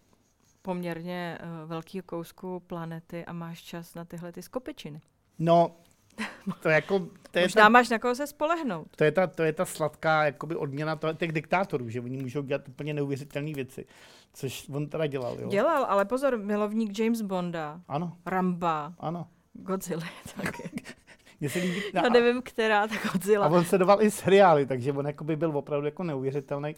[0.63, 5.01] poměrně uh, velkého kousku planety a máš čas na tyhle ty skopečiny.
[5.39, 5.77] No,
[6.63, 6.99] to jako,
[7.31, 8.97] to je Možná ta, máš na koho se spolehnout.
[8.97, 12.43] To je ta, to je ta sladká jakoby odměna to, těch diktátorů, že oni můžou
[12.43, 13.87] dělat úplně neuvěřitelné věci.
[14.33, 15.49] Což on teda dělal, jo.
[15.49, 17.81] Dělal, ale pozor, milovník James Bonda.
[17.89, 18.17] Ano.
[18.27, 18.95] Ramba.
[18.99, 19.27] Ano.
[19.53, 20.71] Godzilla taky.
[21.41, 23.47] Mně se líbí, Já nevím, která, tak Godzilla.
[23.47, 26.75] A on se doval i seriály, takže on jakoby byl opravdu jako neuvěřitelný.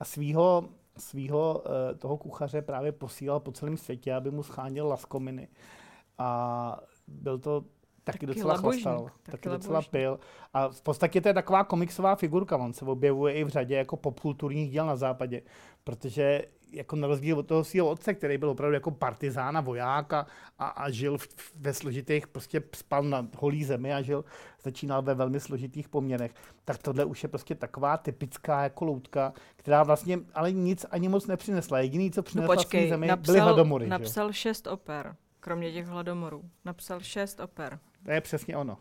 [0.00, 5.48] A svýho, svýho uh, toho kuchaře právě posílal po celém světě, aby mu schánil laskominy.
[6.18, 7.64] A byl to
[8.12, 10.20] taky, taky docela labužník, chlastal, taky, taky docela pil.
[10.54, 13.96] A v podstatě to je taková komiksová figurka, on se objevuje i v řadě jako
[13.96, 15.42] popkulturních děl na západě,
[15.84, 16.42] protože
[16.72, 20.26] jako na rozdíl od toho svého otce, který byl opravdu jako partizán a voják a,
[20.58, 24.24] a, a žil v, ve složitých, prostě spal na holý zemi a žil,
[24.62, 29.82] začínal ve velmi složitých poměrech, tak tohle už je prostě taková typická jako loutka, která
[29.82, 31.78] vlastně ale nic ani moc nepřinesla.
[31.78, 33.86] Jediný, co přinesla no počkej, zemi, napsal, byly hladomory.
[33.86, 34.38] Napsal že?
[34.38, 36.42] šest oper, kromě těch hladomorů.
[36.64, 37.78] Napsal šest oper.
[38.04, 38.78] To je přesně ono.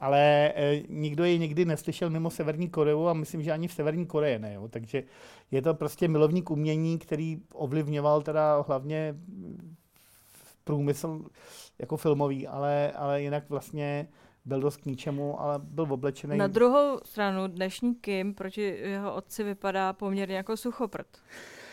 [0.00, 4.06] ale e, nikdo ji nikdy neslyšel mimo Severní Koreu a myslím, že ani v Severní
[4.06, 4.54] Koreji ne.
[4.54, 4.68] Jo.
[4.68, 5.02] Takže
[5.50, 9.14] je to prostě milovník umění, který ovlivňoval teda hlavně
[10.64, 11.24] průmysl
[11.78, 14.08] jako filmový, ale, ale jinak vlastně
[14.44, 16.38] byl dost k ničemu, ale byl oblečený.
[16.38, 21.06] Na druhou stranu dnešní Kim proti jeho otci vypadá poměrně jako suchoprt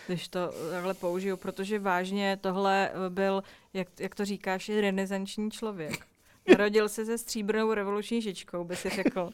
[0.07, 6.07] když to takhle použiju, protože vážně tohle byl, jak, jak to říkáš, renesanční člověk.
[6.51, 9.29] Narodil se se stříbrnou revoluční žičkou, by si řekl,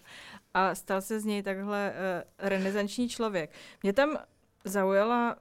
[0.54, 3.52] a stal se z něj takhle uh, renesanční člověk.
[3.84, 4.18] Mě tam
[4.64, 5.36] zaujala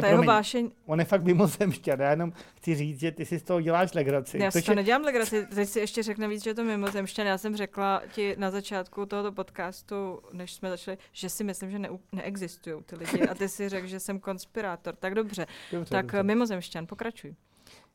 [0.00, 0.70] ta jeho vášeň...
[0.86, 4.38] On je fakt mimozemšťan, já jenom chci říct, že ty si z toho děláš legraci.
[4.38, 4.76] Já si to je...
[4.76, 7.26] nedělám legraci, teď si ještě řekne víc, že je to mimozemšťan.
[7.26, 11.78] Já jsem řekla ti na začátku tohoto podcastu, než jsme začali, že si myslím, že
[11.78, 14.96] ne, neexistují ty lidi a ty si řekl, že jsem konspirátor.
[14.96, 16.22] Tak dobře, dobře tak dobře.
[16.22, 17.34] mimozemšťan, pokračuj.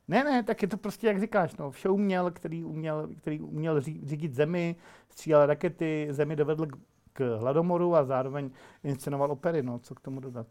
[0.08, 3.80] Ne, ne, tak je to prostě, jak říkáš, no, vše uměl, který uměl, který uměl
[3.80, 4.76] řídit zemi,
[5.08, 6.66] střílel rakety, zemi dovedl
[7.12, 8.50] k hladomoru a zároveň
[8.84, 10.46] inscenoval opery, no, co k tomu dodat.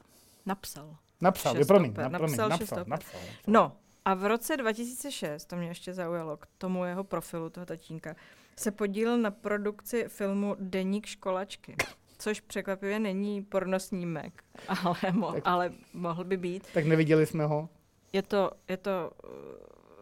[0.46, 0.96] Napsal.
[1.22, 3.22] Napsal, je promiň, napsal, promiň, napsal, napsal, napsal, napsal.
[3.48, 3.72] No,
[4.06, 8.16] a v roce 2006, to mě ještě zaujalo k tomu jeho profilu, toho tatínka,
[8.56, 11.76] se podílel na produkci filmu Deník školačky.
[12.18, 14.44] Což překvapivě není pornosnímek,
[14.84, 16.68] ale, mo- tak, ale mohl by být.
[16.74, 17.70] Tak neviděli jsme ho.
[18.14, 19.30] Je to, je to uh,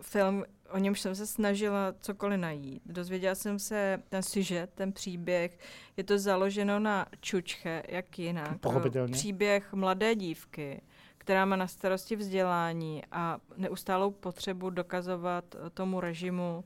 [0.01, 2.81] film, o němž jsem se snažila cokoliv najít.
[2.85, 5.59] Dozvěděla jsem se ten sujet, ten příběh.
[5.97, 8.59] Je to založeno na čučche, jak jinak.
[8.59, 9.11] Pochopitelně.
[9.13, 10.81] Příběh mladé dívky,
[11.17, 16.63] která má na starosti vzdělání a neustálou potřebu dokazovat tomu režimu,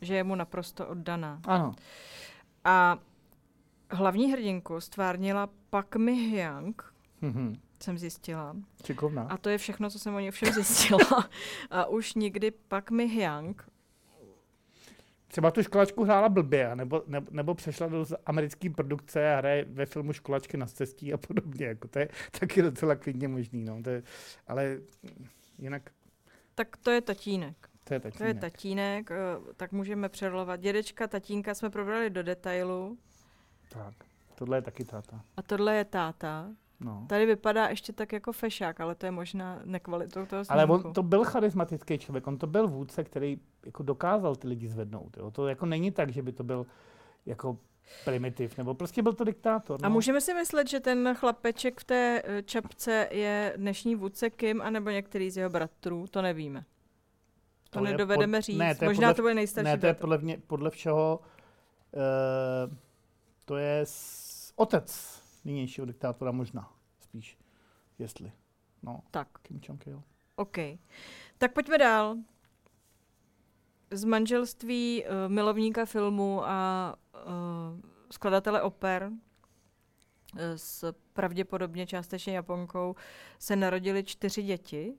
[0.00, 1.40] že je mu naprosto oddaná.
[1.44, 1.72] Ano.
[2.64, 2.98] A
[3.90, 6.82] hlavní hrdinku stvárnila Pak Mi Hyang,
[7.22, 7.58] mm-hmm.
[7.82, 8.56] Jsem zjistila.
[8.82, 9.22] Čikovná.
[9.22, 11.28] A to je všechno, co jsem o něj všem zjistila.
[11.70, 13.70] a už nikdy Pak Mi Hyang
[15.30, 19.86] třeba tu školačku hrála blbě, nebo, nebo, nebo přešla do americké produkce a hraje ve
[19.86, 21.66] filmu Školačky na cestí a podobně.
[21.66, 22.08] Jako to je
[22.40, 23.64] taky docela klidně možný.
[23.64, 23.82] No.
[23.82, 24.02] To je,
[24.46, 24.78] ale
[25.58, 25.90] jinak...
[26.54, 27.68] Tak to je tatínek.
[27.84, 28.18] To je tatínek.
[28.18, 29.16] To je tatínek, eh,
[29.56, 30.60] tak můžeme přerolovat.
[30.60, 32.98] Dědečka, tatínka jsme probrali do detailu.
[33.68, 33.94] Tak,
[34.34, 35.24] tohle je taky táta.
[35.36, 36.50] A tohle je táta.
[36.80, 37.06] No.
[37.08, 40.52] Tady vypadá ještě tak jako fešák, ale to je možná nekvalitou toho snímku.
[40.52, 44.68] Ale on to byl charismatický člověk, on to byl vůdce, který jako dokázal ty lidi
[44.68, 45.16] zvednout.
[45.16, 45.30] Jo.
[45.30, 46.66] To jako není tak, že by to byl
[47.26, 47.58] jako
[48.04, 49.80] primitiv, nebo prostě byl to diktátor.
[49.82, 49.86] No.
[49.86, 54.62] A můžeme si myslet, že ten chlapeček v té eh, čapce je dnešní vůdce Kim,
[54.62, 56.64] anebo některý z jeho bratrů, to nevíme.
[57.70, 58.44] To, to nedovedeme pod...
[58.44, 58.58] říct.
[58.58, 59.14] Ne, to Možná podle...
[59.14, 61.20] to bude nejstarší Ne, to je podle, mě, podle všeho,
[61.92, 62.74] uh,
[63.44, 64.52] to je s...
[64.56, 67.38] otec nynějšího diktátora možná, spíš,
[67.98, 68.32] jestli.
[68.82, 69.28] No, tak.
[69.42, 70.02] Kim Jong-il.
[70.36, 70.56] OK.
[71.38, 72.16] Tak pojďme dál.
[73.90, 82.94] Z manželství uh, milovníka filmu a uh, skladatele oper uh, s pravděpodobně částečně Japonkou
[83.38, 84.98] se narodili čtyři děti.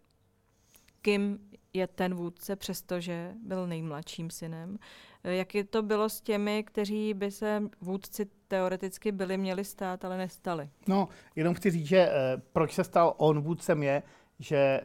[1.02, 1.40] Kim
[1.74, 4.78] je ten vůdce, přestože byl nejmladším synem.
[5.24, 10.18] Jak je to bylo s těmi, kteří by se vůdci teoreticky byli měli stát, ale
[10.18, 10.70] nestali?
[10.88, 14.04] No, jenom chci říct, že eh, proč se stal on vůdcem je,
[14.40, 14.84] že eh,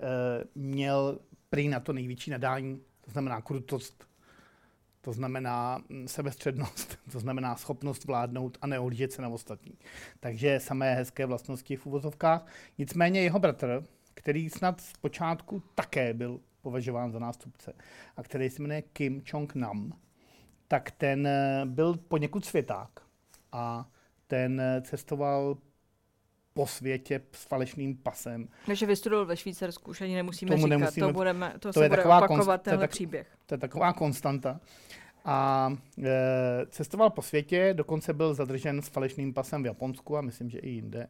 [0.54, 1.18] měl
[1.50, 4.06] prý na to největší nadání, to znamená krutost,
[5.00, 9.72] to znamená hm, sebestřednost, to znamená schopnost vládnout a neohlížet se na ostatní.
[10.20, 12.46] Takže samé hezké vlastnosti v uvozovkách.
[12.78, 17.72] Nicméně jeho bratr, který snad z počátku také byl považován za nástupce
[18.16, 19.92] a který se jmenuje Kim Jong-nam,
[20.68, 22.90] tak ten eh, byl poněkud světák
[23.52, 23.88] a
[24.26, 25.56] ten eh, cestoval
[26.54, 28.48] po světě s falešným pasem.
[28.66, 31.84] Takže vystudoval ve Švýcarsku, už ani nemusíme Tomu říkat, nemusíme, to, budeme, to, to se
[31.84, 33.26] je bude opakovat konst, tenhle to je tak, příběh.
[33.46, 34.60] To je taková konstanta.
[35.24, 35.70] A
[36.04, 40.58] e, cestoval po světě, dokonce byl zadržen s falešným pasem v Japonsku a myslím, že
[40.58, 41.08] i jinde.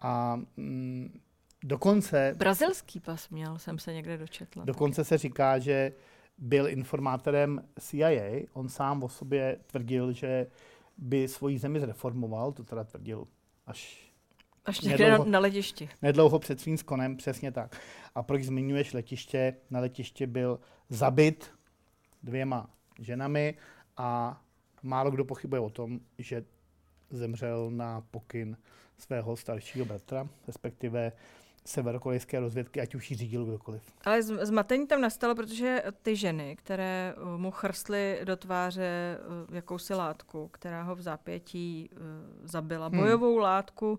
[0.00, 1.20] A mm,
[1.64, 2.34] dokonce...
[2.36, 4.64] Brazilský pas měl, jsem se někde dočetla.
[4.64, 5.92] Dokonce se říká, že
[6.38, 8.46] byl informátorem CIA.
[8.52, 10.46] On sám o sobě tvrdil, že
[10.98, 13.26] by svoji zemi zreformoval, to teda tvrdil
[13.66, 14.10] až
[14.64, 15.88] Až někde na, na letišti.
[16.02, 17.80] Nedlouho před svým skonem, přesně tak.
[18.14, 19.54] A proč zmiňuješ letiště?
[19.70, 21.50] Na letiště byl zabit
[22.22, 23.54] dvěma ženami
[23.96, 24.40] a
[24.82, 26.44] málo kdo pochybuje o tom, že
[27.10, 28.56] zemřel na pokyn
[28.98, 31.12] svého staršího bratra, respektive
[31.64, 33.82] severokorejské rozvědky, ať už ji řídil kdokoliv.
[34.04, 39.18] Ale zmatení tam nastalo, protože ty ženy, které uh, mu chrstly do tváře
[39.48, 41.98] uh, jakousi látku, která ho v zápětí uh,
[42.42, 42.98] zabila, hmm.
[42.98, 43.98] bojovou látku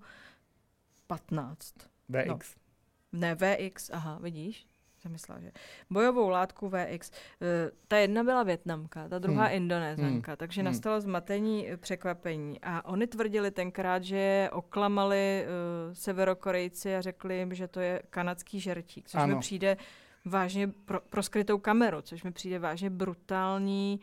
[1.08, 1.76] 15.
[2.10, 2.28] VX.
[2.28, 3.20] No.
[3.20, 4.66] Ne, VX, aha, vidíš?
[5.10, 5.52] Myslela, že
[5.90, 7.12] bojovou látku VX.
[7.42, 9.56] Eh, ta jedna byla Větnamka, ta druhá Hmm.
[9.56, 10.38] Indonézanka, Hmm.
[10.38, 10.66] takže Hmm.
[10.72, 12.60] nastalo zmatení, eh, překvapení.
[12.62, 18.02] A oni tvrdili tenkrát, že je oklamali uh, severokorejci a řekli jim, že to je
[18.10, 19.40] kanadský žertík, což mi Ano.
[19.40, 19.78] přijde
[20.26, 24.00] vážně pro, pro skrytou kameru, což mi přijde vážně brutální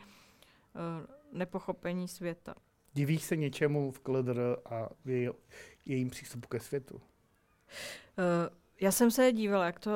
[0.75, 1.07] uh,
[1.39, 2.55] nepochopení světa.
[2.95, 5.31] Divíš se něčemu v KLDR a v jej,
[5.87, 6.95] jejím přístupu ke světu?
[6.95, 7.01] Uh,
[8.81, 9.91] já jsem se dívala, jak to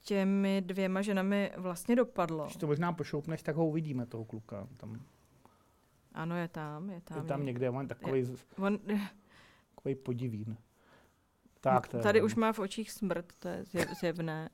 [0.00, 2.44] těmi dvěma ženami vlastně dopadlo.
[2.44, 4.68] Když to možná pošoupneš, tak ho uvidíme, toho kluka.
[4.76, 5.00] Tam,
[6.14, 7.18] Ano, je tam, je tam.
[7.18, 7.46] je tam je.
[7.46, 8.78] někde, on je takový, On,
[9.74, 10.56] takový podivín.
[11.60, 14.50] Tak, to je tady už má v očích smrt, to je zjev, zjevné.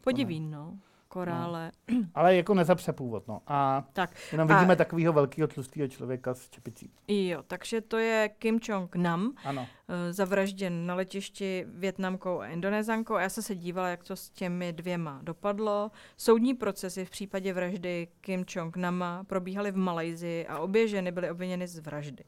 [0.00, 0.78] Podivín, no.
[1.08, 1.72] Korále.
[2.14, 3.40] Ale jako nezapře původ, no.
[3.46, 6.90] A Tak, jenom a- vidíme takového velkého tlustého člověka s čepicí.
[7.08, 9.66] Jo, takže to je Kim Jong-nam, Ano.
[9.88, 13.14] eh, zavražděn na letišti Větnamkou a Indonézankou.
[13.14, 15.90] A já jsem se dívala, jak to s těmi dvěma dopadlo.
[16.16, 21.68] Soudní procesy v případě vraždy Kim Jong-nama probíhaly v Malajzii a obě ženy byly obviněny
[21.68, 22.24] z vraždy.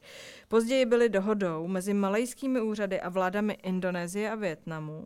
[0.47, 5.05] Později byly dohodou mezi malajskými úřady a vládami Indonésie a Větnamu,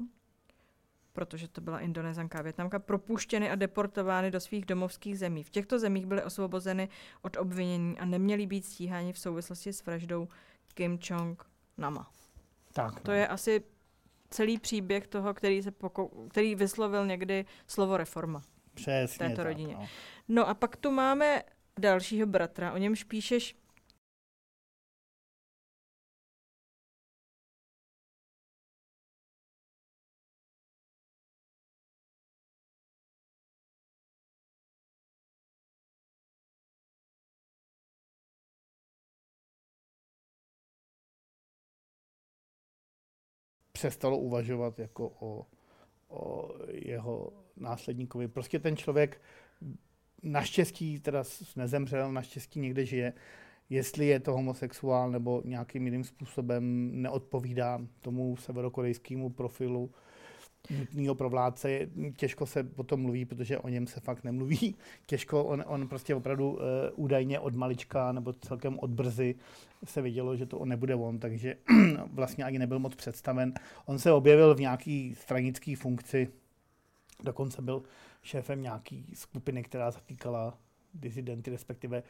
[1.13, 5.43] protože to byla Indonézanka a Větnamka, propuštěny a deportovány do svých domovských zemí.
[5.43, 6.89] V těchto zemích byly osvobozeny
[7.21, 10.28] od obvinění a neměly být stíháni v souvislosti s vraždou
[10.73, 12.08] Kim Jong-nama.
[12.73, 13.17] Tak, To no.
[13.17, 13.63] je asi
[14.30, 18.41] celý příběh toho, který, se pokou- který vyslovil někdy slovo reforma.
[18.73, 19.76] Přesně této tak, rodině.
[19.76, 19.88] No.
[20.28, 21.43] No a pak tu máme
[21.80, 23.56] dalšího bratra, o němž píšeš
[43.74, 45.46] Přestalo uvažovat jako o,
[46.08, 48.28] o jeho následníkovi.
[48.28, 49.22] Prostě ten člověk
[50.24, 51.24] naštěstí teda
[51.56, 53.14] nezemřel, naštěstí někde žije.
[53.70, 59.92] Jestli je to homosexuál nebo nějakým jiným způsobem neodpovídá tomu severokorejskému profilu
[60.69, 61.80] nutného pro vládce,
[62.15, 64.76] těžko se o tom mluví, protože o něm se fakt nemluví.
[65.06, 66.60] Těžko, on, on prostě opravdu uh,
[66.95, 69.36] údajně od malička nebo celkem od brzy
[69.84, 71.56] se vědělo, že to on nebude on, takže
[72.13, 73.54] vlastně ani nebyl moc představen.
[73.86, 76.28] On se objevil v nějaký stranické funkci,
[77.23, 77.84] dokonce byl
[78.21, 80.58] šéfem nějaký skupiny, která zatýkala
[80.94, 82.04] disidenty, respektive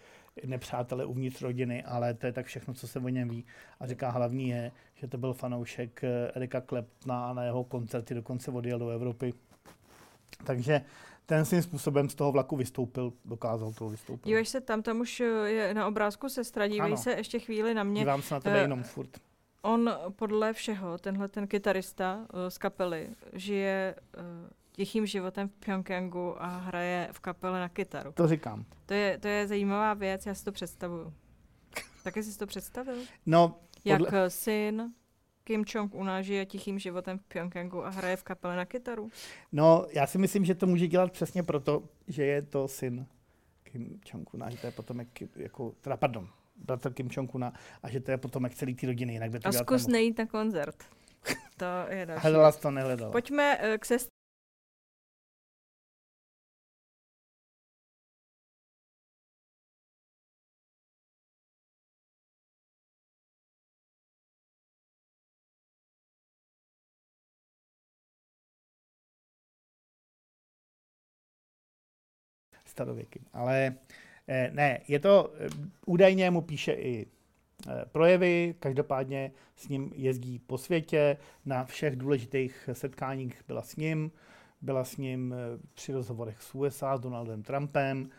[0.45, 3.45] nepřátele uvnitř rodiny, ale to je tak všechno, co se o něm ví.
[3.79, 8.13] A říká, hlavní je, že to byl fanoušek eh, Erika Klepna a na jeho koncerty
[8.13, 9.33] dokonce odjel do Evropy.
[10.43, 10.81] Takže
[11.25, 14.29] ten svým způsobem z toho vlaku vystoupil, dokázal toho vystoupit.
[14.29, 16.97] Díváš se tam, tam už eh, je na obrázku sestra, dívej Ano.
[16.97, 18.01] se ještě chvíli na mě.
[18.01, 19.09] Dívám se na tebe Eh, jenom furt.
[19.61, 24.21] On podle všeho, tenhle ten kytarista eh, z kapely, žije eh,
[24.73, 28.11] tichým životem v Pyongyangu a hraje v kapele na kytaru.
[28.11, 28.65] To říkám.
[28.85, 31.13] To je, to je zajímavá věc, já si to představuju.
[32.03, 32.95] Taky jsi to představil?
[33.25, 34.93] No, Jak Podle- eh, syn
[35.43, 39.09] Kim Jong-una žije tichým životem v Pyongyangu a hraje v kapele na kytaru?
[39.51, 43.05] no, já si myslím, že to může dělat přesně proto, že je to syn
[43.63, 47.99] Kim Jong-una, že to je potomek, Ki- jako, teda pardon, bratr Kim Jong-una a že
[47.99, 50.83] to je potomek celý té rodiny, jinak by to A zkus nejít na koncert.
[51.57, 52.21] To je další.
[52.23, 53.11] Hledala to, nehledala.
[53.11, 54.09] Pojďme eh, k sestře.
[72.73, 73.21] Starověky.
[73.33, 73.75] Ale
[74.27, 75.49] eh, ne, je to, eh,
[75.85, 82.69] údajně mu píše i eh, projevy, každopádně s ním jezdí po světě, na všech důležitých
[82.73, 84.11] setkáních byla s ním,
[84.61, 85.35] byla s ním
[85.73, 88.09] při rozhovorech s USA, s Donaldem Trumpem,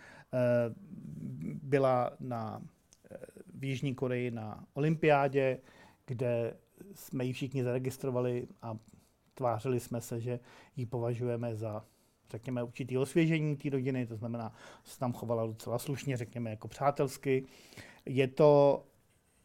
[1.63, 2.63] byla na,
[3.55, 5.59] v Jižní Koreji na olympiádě,
[6.07, 6.57] kde
[6.95, 8.77] jsme ji všichni zaregistrovali a
[9.35, 10.41] tvářili jsme se, že
[10.77, 11.85] ji považujeme za
[12.31, 14.53] řekněme, určitý osvěžení té rodiny, to znamená,
[14.85, 17.47] se tam chovala docela slušně, řekněme, jako přátelsky.
[18.07, 18.83] Je to,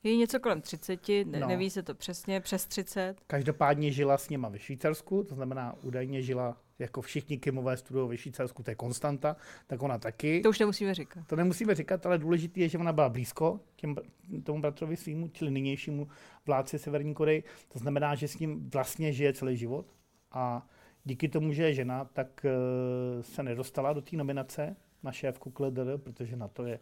[0.03, 1.47] Je něco kolem 30, ne, No.
[1.47, 3.15] neví se to přesně, přes 30.
[3.27, 8.17] každopádně žila s něma ve Švýcarsku, to znamená, údajně žila, jako všichni Kimové studují ve
[8.17, 9.35] Švýcarsku, to je konstanta,
[9.67, 10.41] tak ona taky.
[10.41, 11.27] To už nemusíme říkat.
[11.27, 13.95] To nemusíme říkat, ale důležité je, že ona byla blízko těm,
[14.43, 16.07] tomu bratrovi svýmu, čili nynějšímu
[16.45, 17.43] vládci Severní Koreji.
[17.67, 19.85] To znamená, že s ním vlastně žije celý život
[20.31, 20.67] a
[21.09, 25.97] díky tomu, že je žena, tak uh, se nedostala do té nominace na šéfku KLDR,
[25.97, 26.79] protože na to je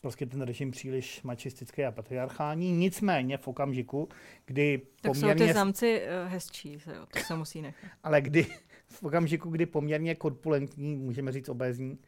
[0.00, 2.72] prostě ten režim příliš mačistický a patriarchální.
[2.72, 4.08] Nicméně v okamžiku,
[4.46, 7.90] kdy Tak jsou poměrně, ty znamci uh, hezčí, se, jo, to se musí nechat.
[8.02, 8.46] ale kdy
[8.86, 11.98] v okamžiku, kdy poměrně korpulentní, můžeme říct obézní,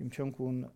[0.00, 0.70] Kim Jong-un e,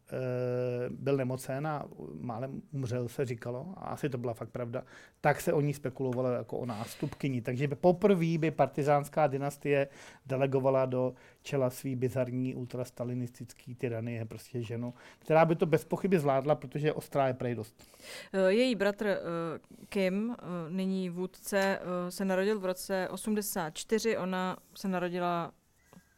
[0.91, 1.85] byl nemocen a
[2.21, 4.85] málem umřel, se říkalo, a asi to byla fakt pravda,
[5.21, 7.43] tak se o ní spekulovalo jako o nástupkyni.
[7.43, 9.89] Takže poprvé by partizánská dynastie
[10.27, 16.55] delegovala do čela svý bizarní ultrastalinistický tyranie prostě ženu, která by to bez pochyby zvládla,
[16.55, 17.89] protože ostrá je prej dost.
[18.33, 20.37] Eh, její bratr uh, Kim,
[20.69, 25.53] nyní vůdce, se narodil v roce 84, ona se narodila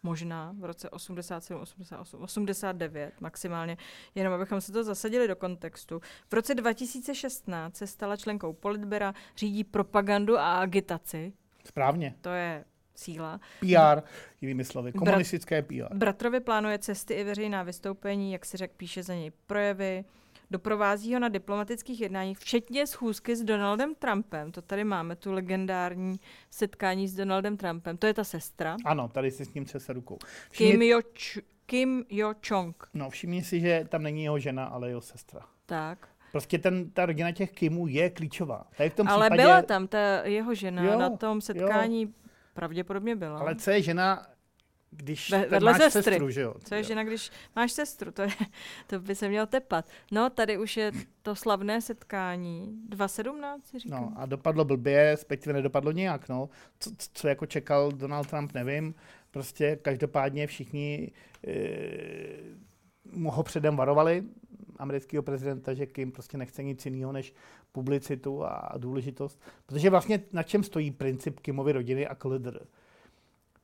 [0.03, 3.77] možná v roce 87, 88, 89 maximálně,
[4.15, 6.01] jenom abychom se to zasadili do kontextu.
[6.29, 11.33] V roce 2016 se stala členkou Politbera, řídí propagandu a agitaci.
[11.65, 12.15] Správně.
[12.21, 13.41] To je síla.
[13.61, 14.03] PR,
[14.41, 15.95] jinými slovy, komunistické PR.
[15.95, 20.05] Bratrovi plánuje cesty i veřejná vystoupení, jak si řekl, píše za něj projevy.
[20.51, 24.53] Doprovází ho na diplomatických jednáních, včetně schůzky s Donaldem Trumpem.
[24.53, 26.21] To tady máme, tu legendární
[26.51, 27.97] setkání s Donaldem Trumpem.
[27.97, 28.77] To je ta sestra.
[28.85, 30.19] Ano, tady si s ním se rukou.
[30.51, 30.73] Všimni...
[30.73, 31.01] Kim Jo
[31.67, 32.77] Kim Jo Chong.
[32.95, 35.41] No, všimni si, že tam není jeho žena, ale jeho sestra.
[35.67, 36.09] Tak.
[36.33, 38.65] Prostě ten, ta rodina těch Kimů je klíčová.
[38.77, 39.43] Tady v tom ale případě...
[39.43, 42.09] byla tam ta jeho žena jo, na tom setkání, jo.
[42.55, 43.39] pravděpodobně byla.
[43.39, 44.27] Ale co je žena
[44.91, 46.03] když Ve, vedle máš sestry.
[46.03, 46.55] sestru, že jo?
[46.65, 48.29] Co je žena, když máš sestru, to, je,
[48.87, 49.89] to by se mělo tepat.
[50.13, 52.79] No, tady už je to slavné setkání.
[52.89, 54.03] 2.17, si říkám.
[54.03, 56.49] No, a dopadlo blbě, respektive nedopadlo nějak, no.
[56.79, 58.95] Co, co jako čekal Donald Trump, nevím.
[59.31, 61.13] Prostě každopádně všichni
[61.47, 61.53] e,
[63.13, 64.25] mu ho předem varovali,
[64.79, 67.35] amerického prezidenta, že Kim prostě nechce nic jiného než
[67.73, 69.41] publicitu a důležitost.
[69.67, 72.67] Protože vlastně na čem stojí princip Kimovy rodiny a Klidr?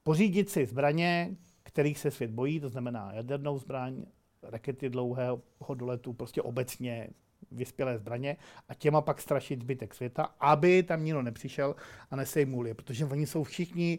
[0.02, 4.04] Pořídit si zbraně, kterých se svět bojí, to znamená jadernou zbraň,
[4.42, 5.42] rakety dlouhého
[5.74, 7.08] doletu, prostě obecně
[7.50, 8.36] vyspělé zbraně
[8.68, 11.76] a těma pak strašit zbytek světa, aby tam nikdo nepřišel
[12.10, 13.98] a nesejmul je, protože oni jsou všichni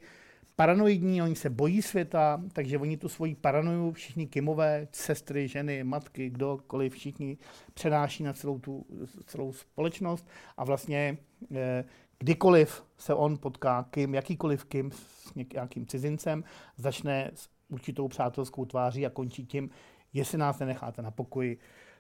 [0.55, 6.29] paranoidní, oni se bojí světa, takže oni tu svoji paranoju, všichni Kimové, sestry, ženy, matky,
[6.29, 7.37] kdokoliv, všichni
[7.73, 8.85] přenáší na celou tu
[9.25, 10.27] celou společnost
[10.57, 11.17] a vlastně
[11.55, 11.85] eh,
[12.19, 16.43] kdykoliv se on potká kým, jakýkoliv kým s nějakým cizincem,
[16.77, 19.69] začne s určitou přátelskou tváří a končí tím,
[20.13, 21.57] jestli nás nenecháte na pokoji,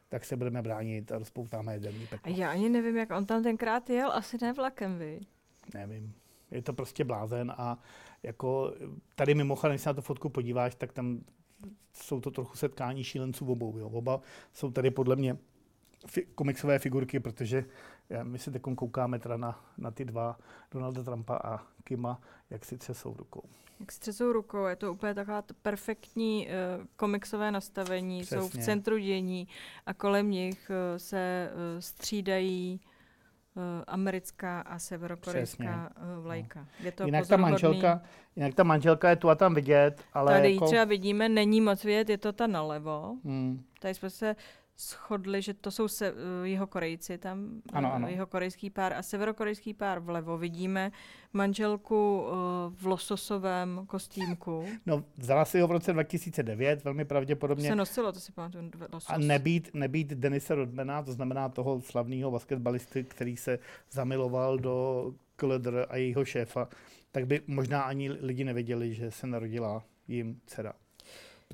[0.09, 2.35] tak se budeme bránit a rozpoutáme jedemní peklo.
[2.35, 5.19] Já ani nevím, jak on tam tenkrát jel, asi ne vlakem, vy.
[5.73, 6.13] Nevím.
[6.53, 7.77] Je to prostě blázen a
[8.23, 8.73] jako
[9.15, 11.19] tady mimochodem, když se na tu fotku podíváš, tak tam
[11.93, 13.77] jsou to trochu setkání šílenců obou.
[13.77, 13.89] Jo.
[13.89, 14.21] Oba
[14.53, 15.37] jsou tady podle mě
[16.07, 17.65] fi- komiksové figurky, protože
[18.23, 20.37] my si teď koukáme teda na, na ty dva,
[20.71, 23.43] Donalda Trumpa a Kima, jak si třesou rukou.
[23.79, 28.37] Jak si třesou rukou, je to úplně taková perfektní uh, komiksové nastavení, Přesně.
[28.37, 29.47] jsou v centru dění
[29.85, 32.79] a kolem nich uh, se uh, střídají
[33.87, 35.89] americká a severokorejská
[36.21, 36.59] vlajka.
[36.59, 36.67] No.
[36.79, 38.01] Je to jinak ta, manželka,
[38.35, 40.31] jinak ta manželka je tu a tam vidět, ale...
[40.31, 40.65] Tady jako...
[40.65, 43.15] třeba vidíme, není moc vidět, je to ta nalevo.
[43.23, 43.63] Hmm.
[43.79, 44.35] Tady jsme se
[44.79, 48.07] shodli, že to jsou se, uh, jeho Korejci tam, ano, ano.
[48.07, 50.37] jeho korejský pár a severokorejský pár vlevo.
[50.37, 50.91] Vidíme
[51.33, 52.29] manželku uh,
[52.75, 54.65] v lososovém kostýmku.
[54.85, 57.69] No, vzala si ho v roce 2009, velmi pravděpodobně.
[57.69, 59.09] Se nosilo, to si pamatuju, losos.
[59.09, 63.59] A nebýt, nebýt Denise Rodmana, to znamená toho slavného basketbalisty, který se
[63.91, 66.67] zamiloval do Kledr a jejího šéfa,
[67.11, 70.73] tak by možná ani lidi nevěděli, že se narodila jim dcera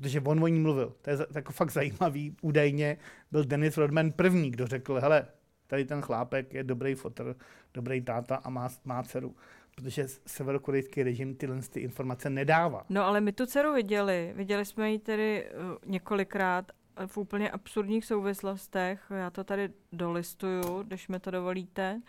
[0.00, 0.94] protože on o ní mluvil.
[1.02, 2.36] To je jako fakt zajímavý.
[2.42, 2.96] Údajně
[3.30, 5.26] byl Dennis Rodman první, kdo řekl, hele,
[5.66, 7.36] tady ten chlápek je dobrý fotr,
[7.74, 9.36] dobrý táta a má, má dceru.
[9.74, 12.84] Protože severokorejský režim tyhle ty informace nedává.
[12.88, 14.32] No ale my tu dceru viděli.
[14.36, 16.72] Viděli jsme ji tedy uh, několikrát
[17.06, 19.02] v úplně absurdních souvislostech.
[19.10, 22.02] Já to tady dolistuju, když mi to dovolíte.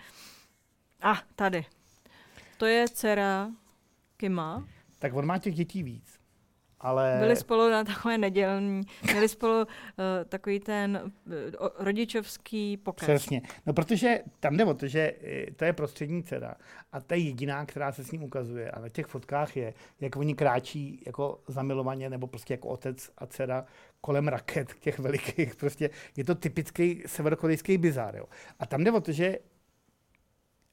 [1.01, 1.65] A, ah, tady.
[2.57, 3.51] To je dcera
[4.17, 4.67] Kima.
[4.99, 6.20] Tak on má těch dětí víc
[6.81, 7.17] ale...
[7.19, 9.65] Byli spolu na takové nedělní, měli spolu uh,
[10.29, 13.07] takový ten uh, rodičovský pokec.
[13.07, 13.41] Přesně.
[13.65, 16.55] No protože tam jde o to, že eh, to je prostřední dcera
[16.91, 18.71] a ta je jediná, která se s ním ukazuje.
[18.71, 23.25] A na těch fotkách je, jak oni kráčí jako zamilovaně nebo prostě jako otec a
[23.25, 23.65] dcera
[24.01, 25.55] kolem raket těch velikých.
[25.55, 28.15] Prostě je to typický severokorejský bizár.
[28.15, 28.25] Jo.
[28.59, 29.37] A tam jde o to, že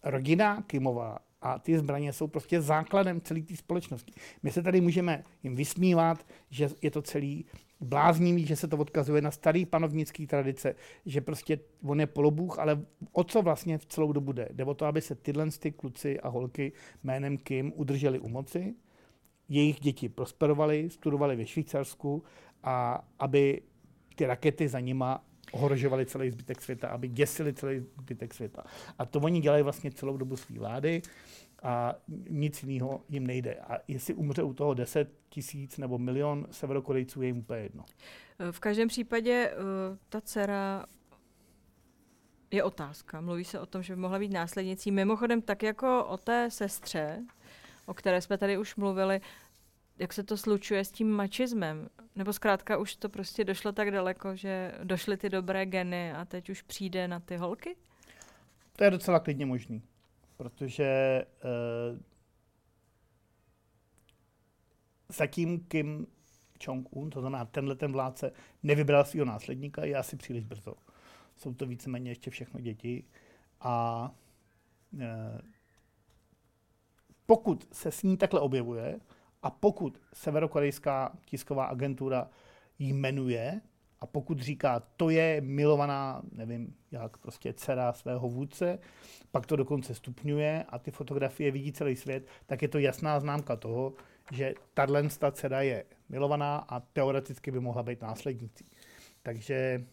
[0.05, 4.13] rodina Kimová a ty zbraně jsou prostě základem celé té společnosti.
[4.43, 7.45] My se tady můžeme jim vysmívat, že je to celý
[7.81, 10.75] bláznivý, že se to odkazuje na starý panovnický tradice,
[11.07, 12.81] že prostě on je polobůh, ale
[13.13, 14.49] o co vlastně v celou dobu jde?
[14.53, 16.73] Jde o to, aby se tyhle ty kluci a holky
[17.05, 18.75] jménem Kim udrželi u moci,
[19.49, 22.23] jejich děti prosperovaly, studovali ve Švýcarsku
[22.63, 23.63] a aby
[24.15, 28.65] ty rakety za nima ohrožovali celý zbytek světa, aby děsili celý zbytek světa.
[28.99, 31.03] A to oni dělají vlastně celou dobu své vlády.
[31.63, 31.95] a
[32.29, 33.55] nic jiného jim nejde.
[33.55, 37.85] A jestli umře u toho 10 tisíc nebo milion severokorejců, je jim úplně jedno.
[38.51, 40.87] V každém případě uh, ta dcera
[42.51, 43.21] je otázka.
[43.21, 44.91] Mluví se o tom, že by mohla být následnicí.
[44.91, 47.25] Mimochodem, tak jako o té sestře,
[47.87, 49.21] o které jsme tady už mluvili,
[49.99, 51.89] jak se to slučuje s tím mačismem?
[52.17, 56.51] Nebo zkrátka už to prostě došlo tak daleko, že došly ty dobré geny a teď
[56.51, 57.77] už přijde na ty holky?
[58.77, 59.83] To je docela klidně možný,
[60.37, 61.99] protože uh,
[65.09, 66.07] zatím Kim
[66.61, 68.33] Jong-un, to znamená tenhle ten vládce,
[68.63, 70.75] nevybral svého následníka, je asi příliš brzo.
[71.37, 73.05] Jsou to víceméně ještě všechno děti
[73.61, 74.11] a
[74.93, 75.01] uh,
[77.27, 79.01] pokud se s ní takhle objevuje
[79.43, 82.31] a pokud severokorejská tisková agentura
[82.79, 83.61] jí jmenuje
[84.01, 88.79] a pokud říká, to je milovaná, nevím, jak prostě dcera svého vůdce,
[89.31, 93.57] pak to dokonce stupňuje a ty fotografie vidí celý svět, tak je to jasná známka
[93.57, 93.93] toho,
[94.33, 98.65] že tahle dcera je milovaná a teoreticky by mohla být následnicí.
[99.23, 99.85] Takže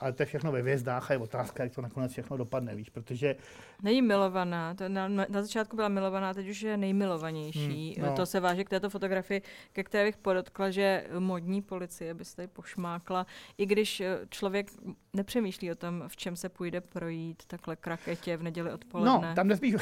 [0.00, 2.90] ale to je všechno ve hvězdách a je otázka, jak to nakonec všechno dopadne, víš,
[2.90, 3.36] protože...
[3.82, 7.94] Není milovaná, to na, na začátku byla milovaná, teď už je nejmilovanější.
[7.98, 8.16] Hmm, no.
[8.16, 9.42] To se váže k této fotografii,
[9.72, 13.26] ke které bych podotkla, že modní policie by se tady pošmákla,
[13.58, 14.70] i když eh, člověk
[15.12, 19.28] nepřemýšlí o tom, v čem se půjde projít takhle kraketě v neděli odpoledne.
[19.28, 19.74] No, tam nesmíš,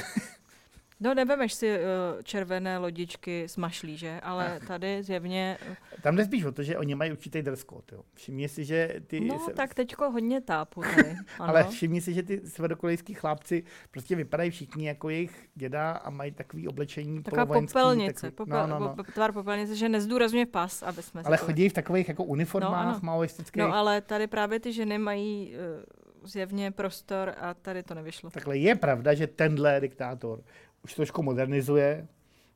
[1.01, 4.21] No, nevemeš si uh, červené lodičky s mašlí, že?
[4.23, 5.59] Ale tady zjevně...
[6.03, 8.03] Tam nespíš o to, že oni mají určitý dress code, jo.
[8.15, 9.21] Všimni si, že ty...
[9.21, 9.53] No, se...
[9.53, 11.17] tak teďko hodně tápu tady.
[11.39, 16.33] Ale všimni si, že ty severokorejský chlapci prostě vypadají všichni jako jejich děda a mají
[16.33, 19.05] takový oblečení Taková popelnice, takový, popel, no, no, no.
[19.15, 23.63] tvar popelnice, že nezdůrazňuje pas, aby jsme Ale chodí v takových jako uniformách no, maoistických.
[23.63, 25.83] No, ale tady právě ty ženy mají uh,
[26.29, 28.31] zjevně prostor a tady to nevyšlo.
[28.31, 30.43] Takhle je pravda, že tenhle diktátor
[30.85, 32.07] už trošku modernizuje.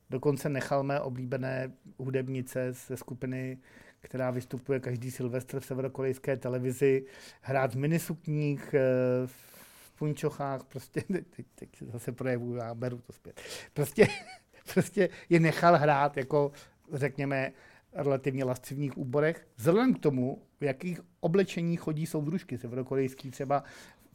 [0.09, 3.57] Dokonce nechal mé oblíbené hudebnice ze skupiny,
[4.01, 7.05] která vystupuje každý Silvestr v severokorejské televizi,
[7.41, 8.79] hrát v minisukních, eh,
[9.25, 11.01] v punčochách, prostě,
[11.35, 13.41] teď, teď se zase projevuju, já beru to zpět.
[13.73, 14.07] Prostě,
[14.73, 16.51] prostě je nechal hrát jako,
[16.93, 17.51] řekněme,
[17.95, 23.63] relativně lascivních úborech, vzhledem k tomu, v jakých oblečení chodí soudružky severokorejský třeba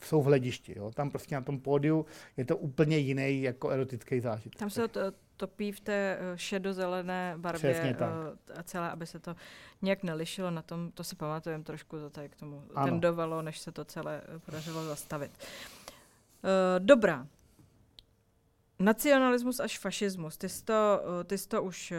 [0.02, 0.74] jsou v hledišti.
[0.76, 0.90] Jo.
[0.90, 2.06] Tam prostě na tom pódiu
[2.36, 4.58] je to úplně jiný jako erotický zážitek.
[4.58, 5.00] Tam se to
[5.36, 8.10] topí v té eh, šedozelené barvě Přesně tak.
[8.50, 9.36] Eh, a celé, aby se to
[9.82, 12.86] nějak nelišilo na tom, to si pamatujeme trošku, to tady k tomu ano.
[12.86, 15.30] tendovalo, než se to celé eh, podařilo zastavit.
[16.78, 17.26] Dobrá.
[18.78, 20.36] Nacionalismus až fašismus.
[20.36, 21.92] Ty jsi to, ty jsi to už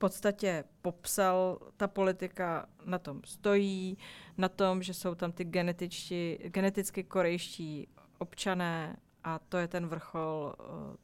[0.00, 3.98] podstatě popsal, ta politika na tom stojí,
[4.38, 7.88] na tom, že jsou tam ty genetičtí, geneticky korejští
[8.18, 10.96] občané a to je ten vrchol uh,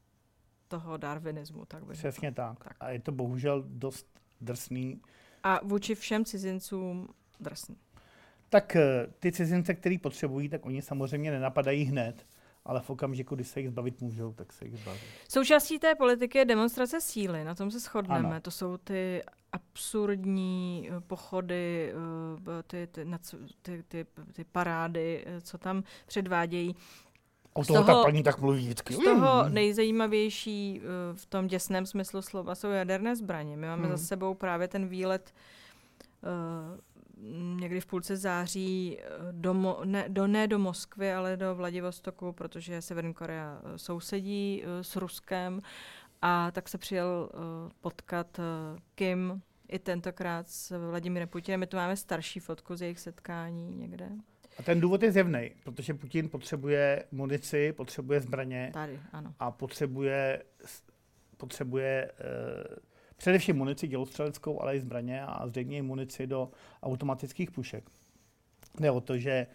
[0.68, 1.64] toho darwinismu.
[1.64, 2.64] Tak bych Přesně tak.
[2.64, 2.76] tak.
[2.80, 4.06] A je to bohužel dost
[4.40, 5.00] drsný.
[5.42, 7.08] A vůči všem cizincům
[7.40, 7.76] drsný.
[8.48, 12.26] Tak eh, ty cizince, který potřebují, tak oni samozřejmě nenapadají hned
[12.66, 15.00] ale v okamžiku, kdy se jich zbavit můžou, tak se jich zbaví.
[15.28, 18.28] Součástí té politiky je demonstrace síly, na tom se shodneme.
[18.28, 18.40] Ano.
[18.40, 21.92] To jsou ty absurdní eh, pochody,
[22.58, 23.06] eh, ty, ty,
[23.62, 26.76] ty, ty, ty parády, eh, co tam předvádějí.
[27.52, 28.94] O toho, toho ta paní tak mluví vždycky.
[28.94, 29.54] Z toho mm.
[29.54, 30.80] nejzajímavější
[31.14, 33.56] v tom děsném smyslu slova jsou jaderné zbraně.
[33.56, 33.96] My máme hmm.
[33.96, 35.32] za sebou právě ten výlet
[37.60, 42.32] někdy v půlce září eh, do, Mo, ne, do, ne do Moskvy, ale do Vladivostoku,
[42.32, 45.62] protože Severní Korea eh, sousedí uh, s Ruskem
[46.22, 47.30] a tak se přijel
[47.80, 48.40] potkat
[48.94, 51.60] Kim i tentokrát s Vladimírem Putinem.
[51.60, 54.08] My tu máme starší fotku z jejich setkání někde.
[54.58, 59.34] A ten důvod je zjevný, protože Putin potřebuje munici, potřebuje zbraně Tady, ano.
[59.38, 60.42] a potřebuje,
[61.36, 62.76] potřebuje uh,
[63.16, 66.50] Především munici dělostřeleckou, ale i zbraně a zřejmě i munici do
[66.82, 67.90] automatických pušek.
[68.80, 69.46] Jde o to, že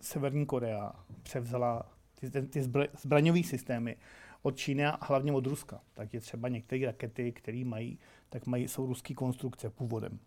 [0.00, 0.92] Severní Korea
[1.22, 2.62] převzala ty, ty
[2.98, 3.96] zbraňové systémy
[4.42, 5.80] od Číny a hlavně od Ruska.
[5.92, 7.98] Tak je třeba některé rakety, které mají,
[8.28, 10.18] tak mají, jsou ruské konstrukce původem.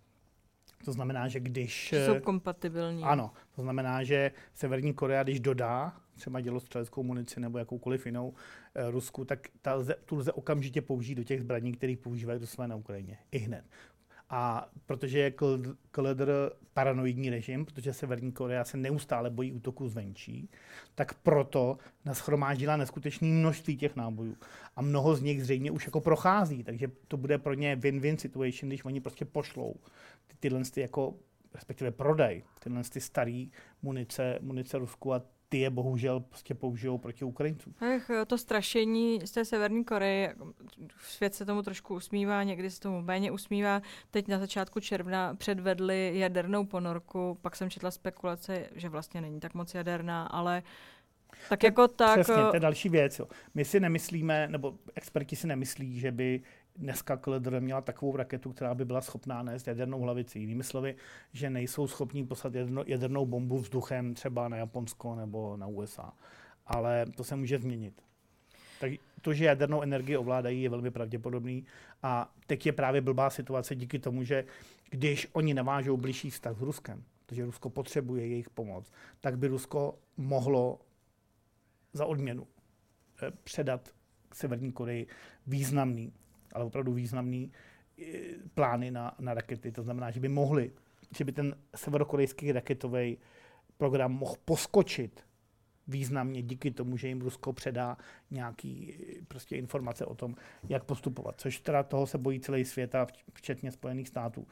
[0.86, 1.94] To znamená, že když...
[2.06, 3.04] Jsou kompatibilní.
[3.04, 8.34] Ano, to znamená, že Severní Korea, když dodá třeba dělostřeleckou munici nebo jakoukoliv jinou
[8.76, 12.48] e, Rusku, tak ta lze, tu lze okamžitě použít do těch zbraní, které používají do
[12.48, 13.18] své na Ukrajině.
[13.32, 13.66] I hned.
[14.30, 15.34] A protože je
[15.92, 16.32] KLDR
[16.74, 20.50] paranoidní režim, protože Severní Korea se neustále bojí útoku zvenčí,
[20.96, 24.38] tak proto naschromáždila neskutečné množství těch nábojů.
[24.76, 28.70] A mnoho z nich zřejmě už jako prochází, takže to bude pro ně win-win situation,
[28.70, 29.76] když oni prostě pošlou
[30.28, 31.14] ty, tyhle ty jako
[31.56, 33.46] respektive prodej tyhle ty staré
[33.82, 37.74] munice, munice Rusku a ty je bohužel prostě použijou proti Ukrajincům.
[37.82, 40.36] Ech, to strašení z té Severní Koreje,
[41.00, 43.82] svět se tomu trošku usmívá, někdy se tomu méně usmívá.
[44.12, 49.54] Teď na začátku června předvedli jadernou ponorku, pak jsem četla spekulace, že vlastně není tak
[49.54, 50.64] moc jaderná, ale
[51.50, 52.20] tak jako tak...
[52.20, 53.20] Přesně, to je další věc.
[53.20, 53.28] Jo.
[53.54, 56.42] My si nemyslíme, nebo experti si nemyslí, že by
[56.76, 60.40] dneska KLDR měla takovou raketu, která by byla schopná nést jadernou hlavici.
[60.40, 60.96] Jinými slovy,
[61.34, 66.14] že nejsou schopní poslat jedno, jadernou bombu vzduchem třeba na Japonsko nebo na USA.
[66.66, 68.02] Ale to se může změnit.
[68.80, 71.66] Tak to, že jadernou energii ovládají, je velmi pravděpodobný.
[72.04, 74.46] A teď je právě blbá situace díky tomu, že
[74.90, 80.00] když oni navážou blížší vztah s Ruskem, protože Rusko potřebuje jejich pomoc, tak by Rusko
[80.18, 80.80] mohlo
[81.94, 82.48] za odměnu
[83.24, 83.90] eh, předat
[84.34, 85.08] Severní Koreji
[85.48, 86.14] významný
[86.56, 88.06] ale opravdu významný eh,
[88.54, 89.72] plány na, na rakety.
[89.72, 90.72] To znamená, že by mohli,
[91.18, 93.18] že by ten severokorejský raketový
[93.78, 95.26] program mohl poskočit
[95.88, 97.98] významně díky tomu, že jim Rusko předá
[98.32, 100.36] nějaký eh, prostě informace o tom,
[100.70, 101.36] jak postupovat.
[101.38, 104.48] Což teda toho se bojí celý svět a včetně Spojených států.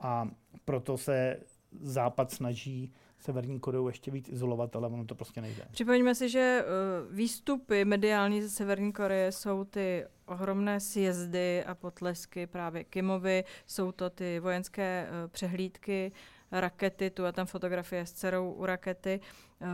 [0.00, 0.30] A
[0.64, 1.36] proto se
[1.80, 5.64] Západ snaží Severní Koreu ještě víc izolovat, ale ono to prostě nejde.
[5.70, 12.46] Připomeňme si, že uh, výstupy mediální ze Severní Koreje jsou ty ohromné sjezdy a potlesky
[12.46, 16.12] právě Kimovi, jsou to ty vojenské uh, přehlídky,
[16.52, 19.20] rakety, tu a tam fotografie s dcerou u rakety.
[19.60, 19.68] Uh,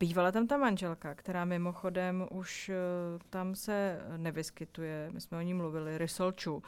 [0.00, 2.70] bývala tam ta manželka, která mimochodem už
[3.30, 6.62] tam se nevyskytuje, my jsme o ní mluvili, Rysolču.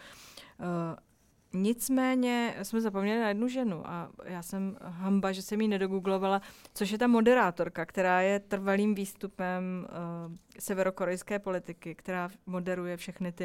[1.56, 6.42] Nicméně jsme zapomněli na jednu ženu a já jsem hamba, že jsem ji nedogooglovala,
[6.74, 13.44] což je ta moderátorka, která je trvalým výstupem uh, severokorejské politiky, která moderuje všechny ty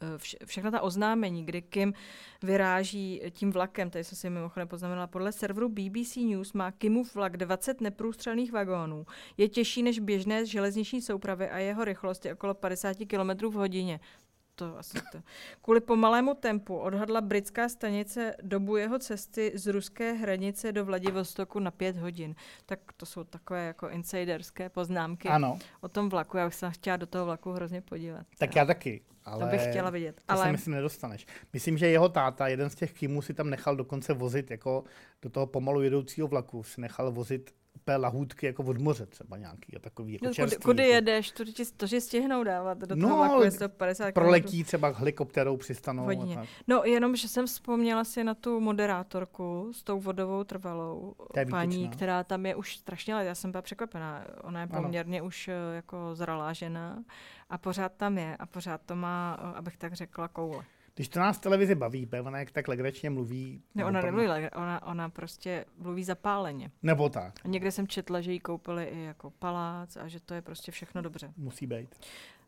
[0.00, 1.94] eh, vše, všechna ta oznámení, kdy Kim
[2.42, 7.36] vyráží tím vlakem, tady jsem si mimochodem poznamenala, podle serveru BBC News má Kimův vlak
[7.36, 9.06] 20 neprůstřelných vagónů.
[9.36, 14.00] Je těžší než běžné železniční soupravy a jeho rychlost je okolo 50 km v hodině
[14.58, 15.22] to asi to.
[15.62, 21.70] Kvůli pomalému tempu odhadla britská stanice dobu jeho cesty z ruské hranice do Vladivostoku na
[21.70, 22.34] pět hodin.
[22.66, 25.58] Tak to jsou takové jako insiderské poznámky ano.
[25.80, 26.36] o tom vlaku.
[26.36, 28.26] Já bych se chtěla do toho vlaku hrozně podívat.
[28.38, 29.02] Tak já taky.
[29.24, 30.16] Ale to bych chtěla vidět.
[30.16, 30.44] To ale...
[30.44, 31.26] se myslím nedostaneš.
[31.52, 34.84] Myslím, že jeho táta, jeden z těch kýmů, si tam nechal dokonce vozit jako
[35.22, 39.76] do toho pomalu jedoucího vlaku, si nechal vozit úplně lahůdky jako od moře třeba nějaký
[39.76, 40.94] a takový jako no, čerstvý, kudy, kudy jako...
[40.94, 44.88] jedeš, to ti, to ti stihnou dávat do no, toho vlaku je 150 proletí třeba
[44.88, 46.04] helikopterou přistanou.
[46.04, 46.34] Hodině.
[46.36, 46.48] Tak.
[46.66, 51.14] No jenom, že jsem vzpomněla si na tu moderátorku s tou vodovou trvalou
[51.50, 53.24] paní, která tam je už strašně let.
[53.24, 54.24] Já jsem byla překvapená.
[54.42, 55.26] Ona je poměrně ano.
[55.26, 57.04] už eh, jako zralá žena
[57.50, 60.64] a pořád tam je a pořád to má, eh, abych tak řekla, koule.
[60.98, 63.62] Když to nás televizi baví, ona jak tak legračně mluví.
[63.74, 66.70] Ne, ona nemluví ona, ona prostě mluví zapáleně.
[66.82, 67.34] Nebo tak.
[67.44, 71.02] Někde jsem četla, že jí koupili i jako palác a že to je prostě všechno
[71.02, 71.32] dobře.
[71.36, 71.88] Musí být.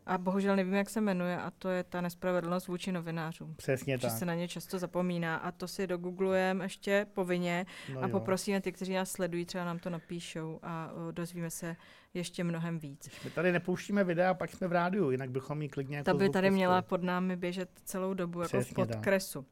[0.07, 3.55] A bohužel nevím, jak se jmenuje, a to je ta nespravedlnost vůči novinářům.
[3.55, 4.19] Přesně že tak.
[4.19, 8.09] se na ně často zapomíná a to si dogooglujeme ještě povinně no a jo.
[8.09, 11.77] poprosíme ty, kteří nás sledují, třeba nám to napíšou a dozvíme se
[12.15, 13.11] ještě mnohem víc.
[13.25, 16.31] My tady nepouštíme videa, pak jsme v rádiu, jinak bychom jí klidně jako Ta by
[16.31, 19.41] tady měla pod námi běžet celou dobu, jako Přesně v podkresu.
[19.41, 19.47] Uh,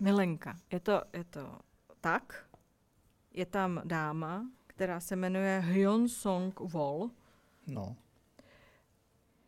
[0.00, 1.58] Milenka, je to, je to
[2.00, 2.46] tak,
[3.34, 7.10] je tam dáma, která se jmenuje Hyun Song Wol.
[7.66, 7.96] No.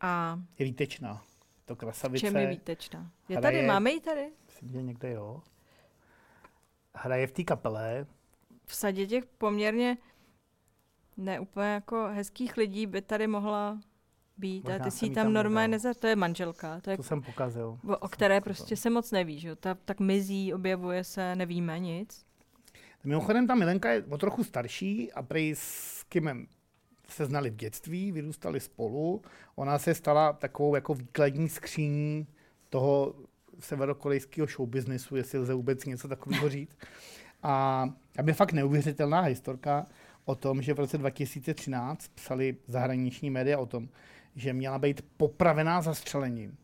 [0.01, 1.23] A je výtečná.
[1.65, 2.25] To krasavice.
[2.25, 3.11] Čem je výtečná?
[3.29, 4.31] Je hraje, tady, máme ji tady?
[4.45, 5.41] Myslím, že někde jo.
[6.95, 8.05] Hraje v té kapele.
[8.65, 9.97] V sadě těch poměrně
[11.17, 13.79] ne úplně jako hezkých lidí by tady mohla
[14.37, 14.63] být.
[14.63, 15.93] Možná a ty si tam normálně neza...
[15.93, 16.81] To je manželka.
[16.81, 17.79] To, je, to jsem pokazil.
[17.87, 19.39] O, o které prostě se moc neví.
[19.39, 19.55] Že?
[19.55, 22.25] Ta, tak mizí, objevuje se, nevíme nic.
[23.03, 26.47] Mimochodem ta Milenka je o trochu starší a prej s Kimem
[27.07, 29.21] se znali v dětství, vyrůstali spolu.
[29.55, 32.27] Ona se stala takovou jako výkladní skříní
[32.69, 33.15] toho
[33.59, 36.77] severokorejského showbiznesu, jestli lze vůbec něco takového říct.
[37.43, 37.85] A
[38.17, 39.85] aby fakt neuvěřitelná historka
[40.25, 43.89] o tom, že v roce 2013 psali zahraniční média o tom,
[44.35, 46.57] že měla být popravená zastřelením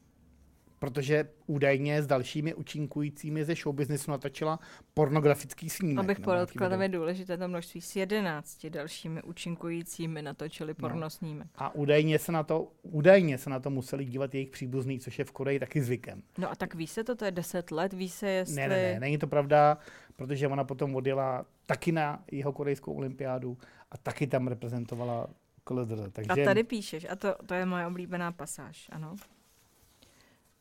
[0.82, 4.60] protože údajně s dalšími účinkujícími ze showbiznesu natočila
[4.94, 6.06] pornografický snímek.
[6.06, 10.90] Abych podotkla, tam je důležité to množství s jedenácti dalšími účinkujícími natočili no.
[10.90, 11.48] pornosnímek.
[11.56, 15.26] A údajně se, na to, údajně se na to museli dívat jejich příbuzní, což je
[15.26, 16.24] v Koreji taky zvykem.
[16.38, 18.56] No a tak ví se to, to je deset let, ví se jestli...
[18.56, 19.78] Ne, ne, ne, není to pravda,
[20.16, 23.58] protože ona potom odjela taky na jeho korejskou olympiádu
[23.92, 25.28] a taky tam reprezentovala
[25.64, 26.12] KLDR.
[26.12, 26.42] Takže...
[26.42, 29.16] A tady píšeš, a to, to je moje oblíbená pasáž, ano.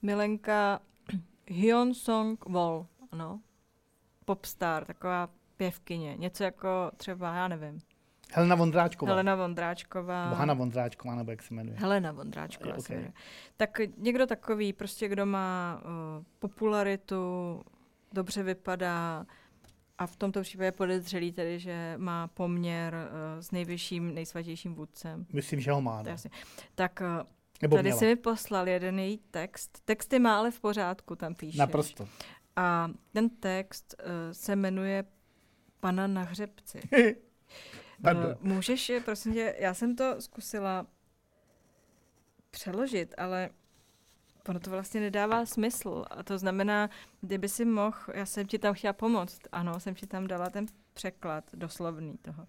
[0.02, 0.80] Milenka
[1.46, 3.40] Hyun Song Wol, ano.
[4.24, 6.16] Popstar, taková pěvkyně.
[6.16, 7.78] Něco jako třeba, já nevím.
[8.32, 9.10] Helena Vondráčková.
[9.10, 10.30] Helena Vondráčková.
[10.46, 11.76] Nebo Vondráčková, nebo jak se jmenuje.
[11.78, 12.82] Helena Vondráčková Okay.
[12.82, 13.12] se jmenuje.
[13.56, 17.14] Tak někdo takový, prostě kdo má uh, popularitu,
[18.12, 19.26] dobře vypadá
[19.98, 25.26] a v tomto případě podezřelý tedy, že má poměr uh, s nejvyšším, nejsvatějším vůdcem.
[25.32, 26.02] Myslím, že ho má.
[26.02, 26.10] No.
[26.10, 26.30] jasně.
[26.74, 27.26] Tak uh,
[27.62, 27.98] Nebo tady měla.
[27.98, 29.80] si mi poslal jeden její text.
[29.84, 31.58] Texty má ale v pořádku, tam píše.
[31.58, 32.08] Naprosto.
[32.56, 35.04] A ten text uh, se jmenuje
[35.80, 36.80] Pana na hřebci.
[38.02, 38.26] Pardon.
[38.26, 40.86] Uh, můžeš, je, prosím tě, já jsem to zkusila
[42.50, 43.50] přeložit, ale
[44.48, 46.04] ono to vlastně nedává smysl.
[46.10, 46.90] A to znamená,
[47.20, 50.66] kdyby si mohl, já jsem ti tam chtěla pomoct, ano, jsem ti tam dala ten
[50.94, 52.46] překlad doslovný toho.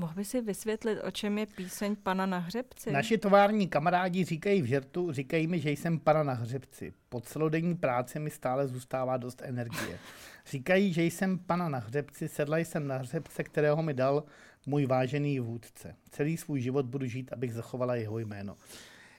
[0.00, 2.92] Mohl by si vysvětlit, o čem je píseň Pana na hřebci?
[2.92, 6.92] Naši tovární kamarádi říkají v žertu, říkají mi, že jsem pana na hřebci.
[7.08, 9.98] Po celodenní práci mi stále zůstává dost energie.
[10.46, 14.24] Říkají, že jsem pana na hřebci, sedla jsem na hřebce, kterého mi dal
[14.66, 15.96] můj vážený vůdce.
[16.10, 18.56] Celý svůj život budu žít, abych zachovala jeho jméno.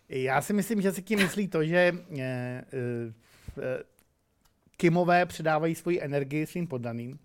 [0.10, 3.84] Já si myslím, že se tím myslí to, že eh, eh,
[4.78, 7.20] Kimové předávají svoji energii svým poddaným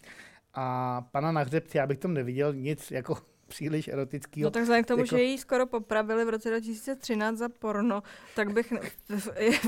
[0.55, 4.45] a pana na hřebci, já bych tam neviděl nic jako příliš erotického.
[4.45, 8.03] No tak vzhledem k tomu, jako- že ji skoro popravili v roce 2013 za porno,
[8.37, 8.73] tak bych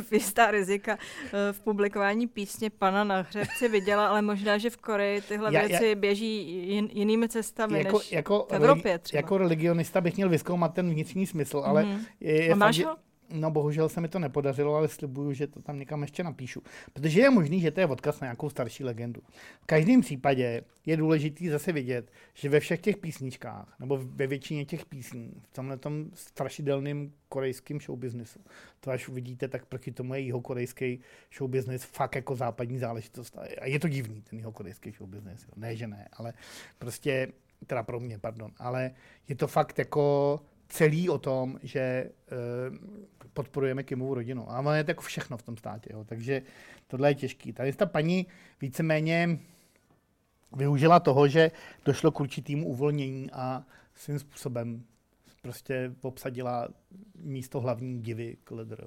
[0.03, 4.77] v- jistá rizika eh, v publikování písně Pana na hřebci viděla, ale možná, že v
[4.77, 9.19] Koreji tyhle Já- já- věci běží jin, jinými cestami jako, než jako, v Evropě třeba.
[9.19, 12.05] jako religionista bych měl vyzkoumat ten vnitřní smysl, ale Mhm.
[12.21, 12.85] je, je fakt, že-?
[13.31, 16.63] No bohužel se mi to nepodařilo, ale slibuju, že to tam někam ještě napíšu.
[16.93, 19.23] Protože je možný, že to je odkaz na nějakou starší legendu.
[19.61, 24.65] V každém případě je důležité zase vidět, že ve všech těch písničkách, nebo ve většině
[24.65, 28.41] těch písní, v tomhle tom strašidelném korejském showbiznesu,
[28.81, 31.01] to až uvidíte, tak proti tomu je jeho korejský
[31.37, 33.39] showbiznes fakt jako západní záležitost.
[33.61, 35.47] A je to divný, ten jeho korejský showbiznes.
[35.57, 36.33] Ne, že ne, ale
[36.79, 37.29] prostě,
[37.67, 38.91] teda pro mě, pardon, ale
[39.29, 42.11] je to fakt jako celý o tom, že
[42.71, 42.77] uh,
[43.33, 44.51] podporujeme Kimovu rodinu.
[44.53, 45.91] A ono je to jako všechno v tom státě.
[45.93, 46.05] Jo.
[46.05, 46.43] Takže
[46.87, 47.53] tohle je těžký.
[47.53, 48.27] Tady ta paní
[48.61, 49.39] víceméně
[50.57, 51.51] využila toho, že
[51.85, 54.85] došlo k určitému uvolnění a svým způsobem
[55.43, 56.69] prostě obsadila
[57.15, 58.87] místo hlavní divy KLDR.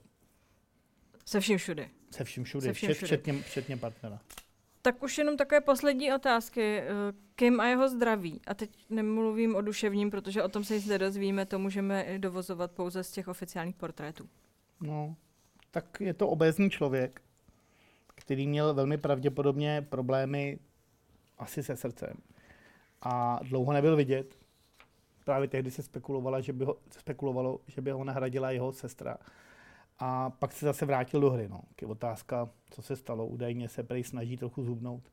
[1.25, 1.89] Se vším všude.
[2.11, 3.07] Se vším všude, Se vším všude.
[3.07, 4.19] včetně, včetně partnera.
[4.81, 6.79] Tak už jenom takové poslední otázky.
[6.79, 6.87] Eh,
[7.35, 8.41] Kim a jeho zdraví.
[8.47, 13.03] A teď nemluvím o duševním, protože o tom se nic nedozvíme, to můžeme dovozovat pouze
[13.03, 14.29] z těch oficiálních portrétů.
[14.81, 15.15] No,
[15.71, 17.21] tak je to obézní člověk,
[18.15, 20.59] který měl velmi pravděpodobně problémy
[21.37, 22.13] asi se srdcem.
[23.01, 24.35] A dlouho nebyl vidět.
[25.25, 29.17] Právě tehdy se spekulovalo, že by ho, spekulovalo, že by ho nahradila jeho sestra.
[29.99, 31.47] A pak se zase vrátil do hry.
[31.49, 31.61] No.
[31.81, 33.27] Je otázka, co se stalo.
[33.27, 35.03] Údajně se prej snaží trochu zhubnout.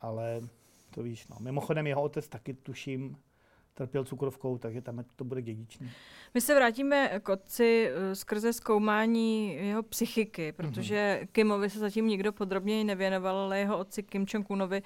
[0.00, 0.40] Ale
[0.90, 1.28] to víš.
[1.28, 1.36] No.
[1.40, 3.16] Mimochodem jeho otec taky tuším
[3.76, 5.90] trpěl cukrovkou, takže tam to bude dědičný.
[6.34, 12.32] My se vrátíme k otci eh, skrze zkoumání jeho psychiky, protože Kimovi se zatím nikdo
[12.32, 14.82] podrobněji nevěnoval, ale jeho otci Kim Jong-unovi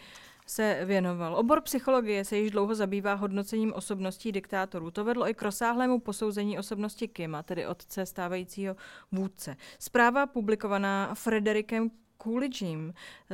[0.51, 1.37] se věnoval.
[1.37, 4.91] Obor psychologie se již dlouho zabývá hodnocením osobností diktátorů.
[4.91, 8.77] To vedlo i k rozsáhlému posouzení osobnosti Kima, tedy otce stávajícího
[9.13, 9.57] vůdce.
[9.79, 11.91] Zpráva publikovaná Frederikem
[12.23, 12.93] Coolidgem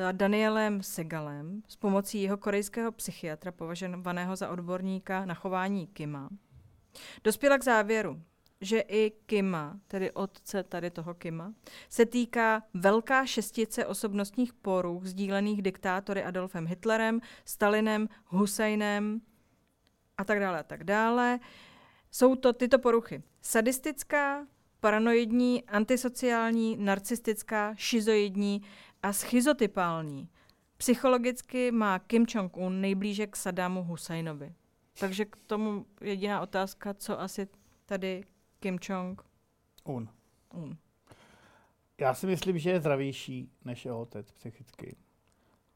[0.08, 6.28] a Danielem Segalem s pomocí jeho korejského psychiatra považovaného za odborníka na chování Kima
[7.24, 8.22] dospěla k závěru,
[8.60, 11.52] že i Kima, tedy otce tady toho Kima,
[11.88, 19.20] se týká velká šestice osobnostních poruch sdílených diktátory Adolfem Hitlerem, Stalinem, Husajnem
[20.16, 21.38] a tak dále a tak dále.
[22.10, 23.22] Jsou to tyto poruchy.
[23.42, 24.46] Sadistická,
[24.80, 28.62] paranoidní, antisociální, narcistická, šizoidní
[29.02, 30.28] a schizotypální.
[30.76, 34.54] Psychologicky má Kim Jong-un nejblíže k Sadámu Husajnovi.
[35.00, 37.48] Takže k tomu jediná otázka, co asi
[37.86, 38.24] tady
[38.60, 39.22] Kim Jong
[39.84, 40.08] Un.
[40.54, 40.76] Un.
[42.00, 44.96] Já si myslím, že je zdravější než jeho otec psychicky.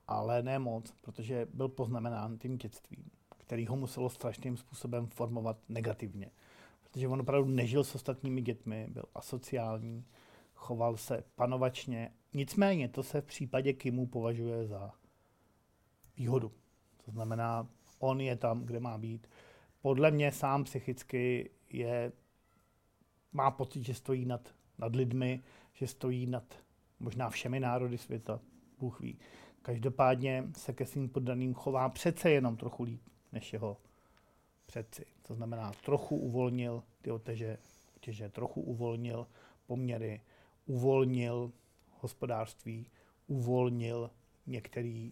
[0.09, 6.31] Ale ne moc, protože byl poznamenán tím dětstvím, který ho muselo strašným způsobem formovat negativně.
[6.83, 10.05] Protože on opravdu nežil s ostatními dětmi, byl asociální,
[10.55, 12.14] choval se panovačně.
[12.33, 14.93] Nicméně to se v případě Kimu považuje za
[16.16, 16.53] výhodu.
[17.05, 17.68] To znamená,
[17.99, 19.26] on je tam, kde má být.
[19.83, 22.12] Podle mě sám psychicky je,
[23.33, 26.45] má pocit, že stojí nad, nad lidmi, že stojí nad
[27.01, 28.41] možná všemi národy světa,
[28.78, 29.18] Bůh ví.
[29.62, 33.01] Každopádně se ke svým poddaným chová přece jenom trochu líp
[33.33, 33.76] než jeho
[34.66, 35.07] předci.
[35.22, 37.59] To znamená, trochu uvolnil ty oteže,
[37.97, 39.26] otěže, trochu uvolnil
[39.66, 40.20] poměry,
[40.66, 41.53] uvolnil
[42.01, 42.87] hospodářství,
[43.26, 44.11] uvolnil
[44.47, 45.11] některé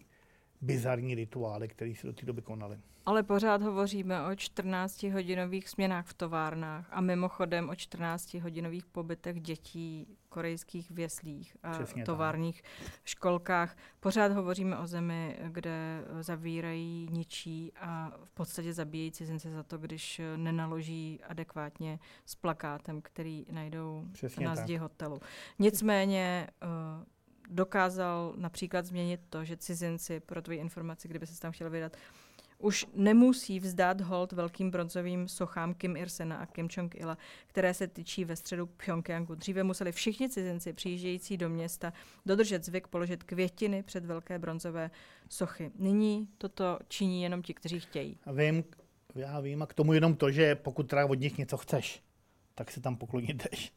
[0.61, 2.77] bizarní rituály, které se do té doby konaly.
[3.05, 10.91] Ale pořád hovoříme o 14-hodinových směnách v továrnách a mimochodem o 14-hodinových pobytech dětí korejských
[10.91, 12.05] věslích a Přesně tak.
[12.05, 12.63] továrních
[13.03, 13.77] školkách.
[13.99, 20.21] Pořád hovoříme o zemi, kde zavírají, ničí a v podstatě zabíjejí cizince za to, když
[20.35, 24.63] nenaloží adekvátně s plakátem, který najdou Přesně na tak.
[24.63, 25.19] zdi hotelu.
[25.59, 26.67] Nicméně eh,
[27.49, 31.97] dokázal například změnit to, že cizinci, pro tvoji informaci, kdyby se tam chtěl vydat,
[32.59, 38.25] už nemusí vzdát hold velkým bronzovým sochám Kim Ir-sena a Kim Jong-ila, které se tyčí
[38.25, 39.35] ve středu Pyongyangu.
[39.35, 41.93] Dříve museli všichni cizinci přijíždějící do města
[42.25, 44.91] dodržet zvyk položit květiny před velké bronzové
[45.29, 45.71] sochy.
[45.75, 48.17] Nyní toto činí jenom ti, kteří chtějí.
[48.25, 48.63] A vím,
[49.15, 52.03] já vím, a k tomu jenom to, že pokud teda od nich něco chceš,
[52.55, 53.73] tak se tam poklonit jdeš.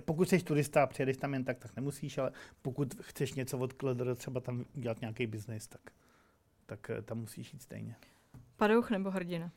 [0.00, 2.32] Pokud jsi turista a přijedeš tam jen tak, tak nemusíš, ale
[2.62, 5.80] pokud chceš něco od KLDR, třeba tam dělat nějaký biznis, tak,
[6.66, 7.96] tak eh, tam musíš jít stejně.
[8.56, 9.52] Padouch nebo hrdina?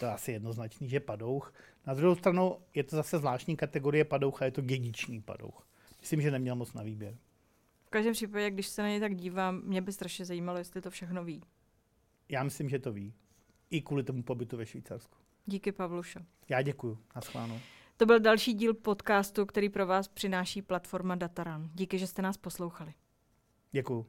[0.00, 1.54] To je asi jednoznačný, že padouch.
[1.86, 5.66] Na druhou stranu je to zase zvláštní kategorie padoucha, je to dědičný padouch.
[6.00, 7.16] Myslím, že neměl moc na výběr.
[7.84, 10.90] V každém případě, když se na něj tak dívám, mě by strašně zajímalo, jestli to
[10.90, 11.42] všechno ví.
[12.28, 13.14] Já myslím, že to ví.
[13.70, 15.16] I kvůli tomu pobytu ve Švýcarsku.
[15.46, 16.20] Díky Pavlušo.
[16.48, 16.98] Já děkuju.
[17.16, 17.60] Naschledanou.
[17.96, 21.70] To byl další díl podcastu, který pro vás přináší platforma Dataran.
[21.74, 22.94] Díky, že jste nás poslouchali.
[23.72, 24.06] Děkuju.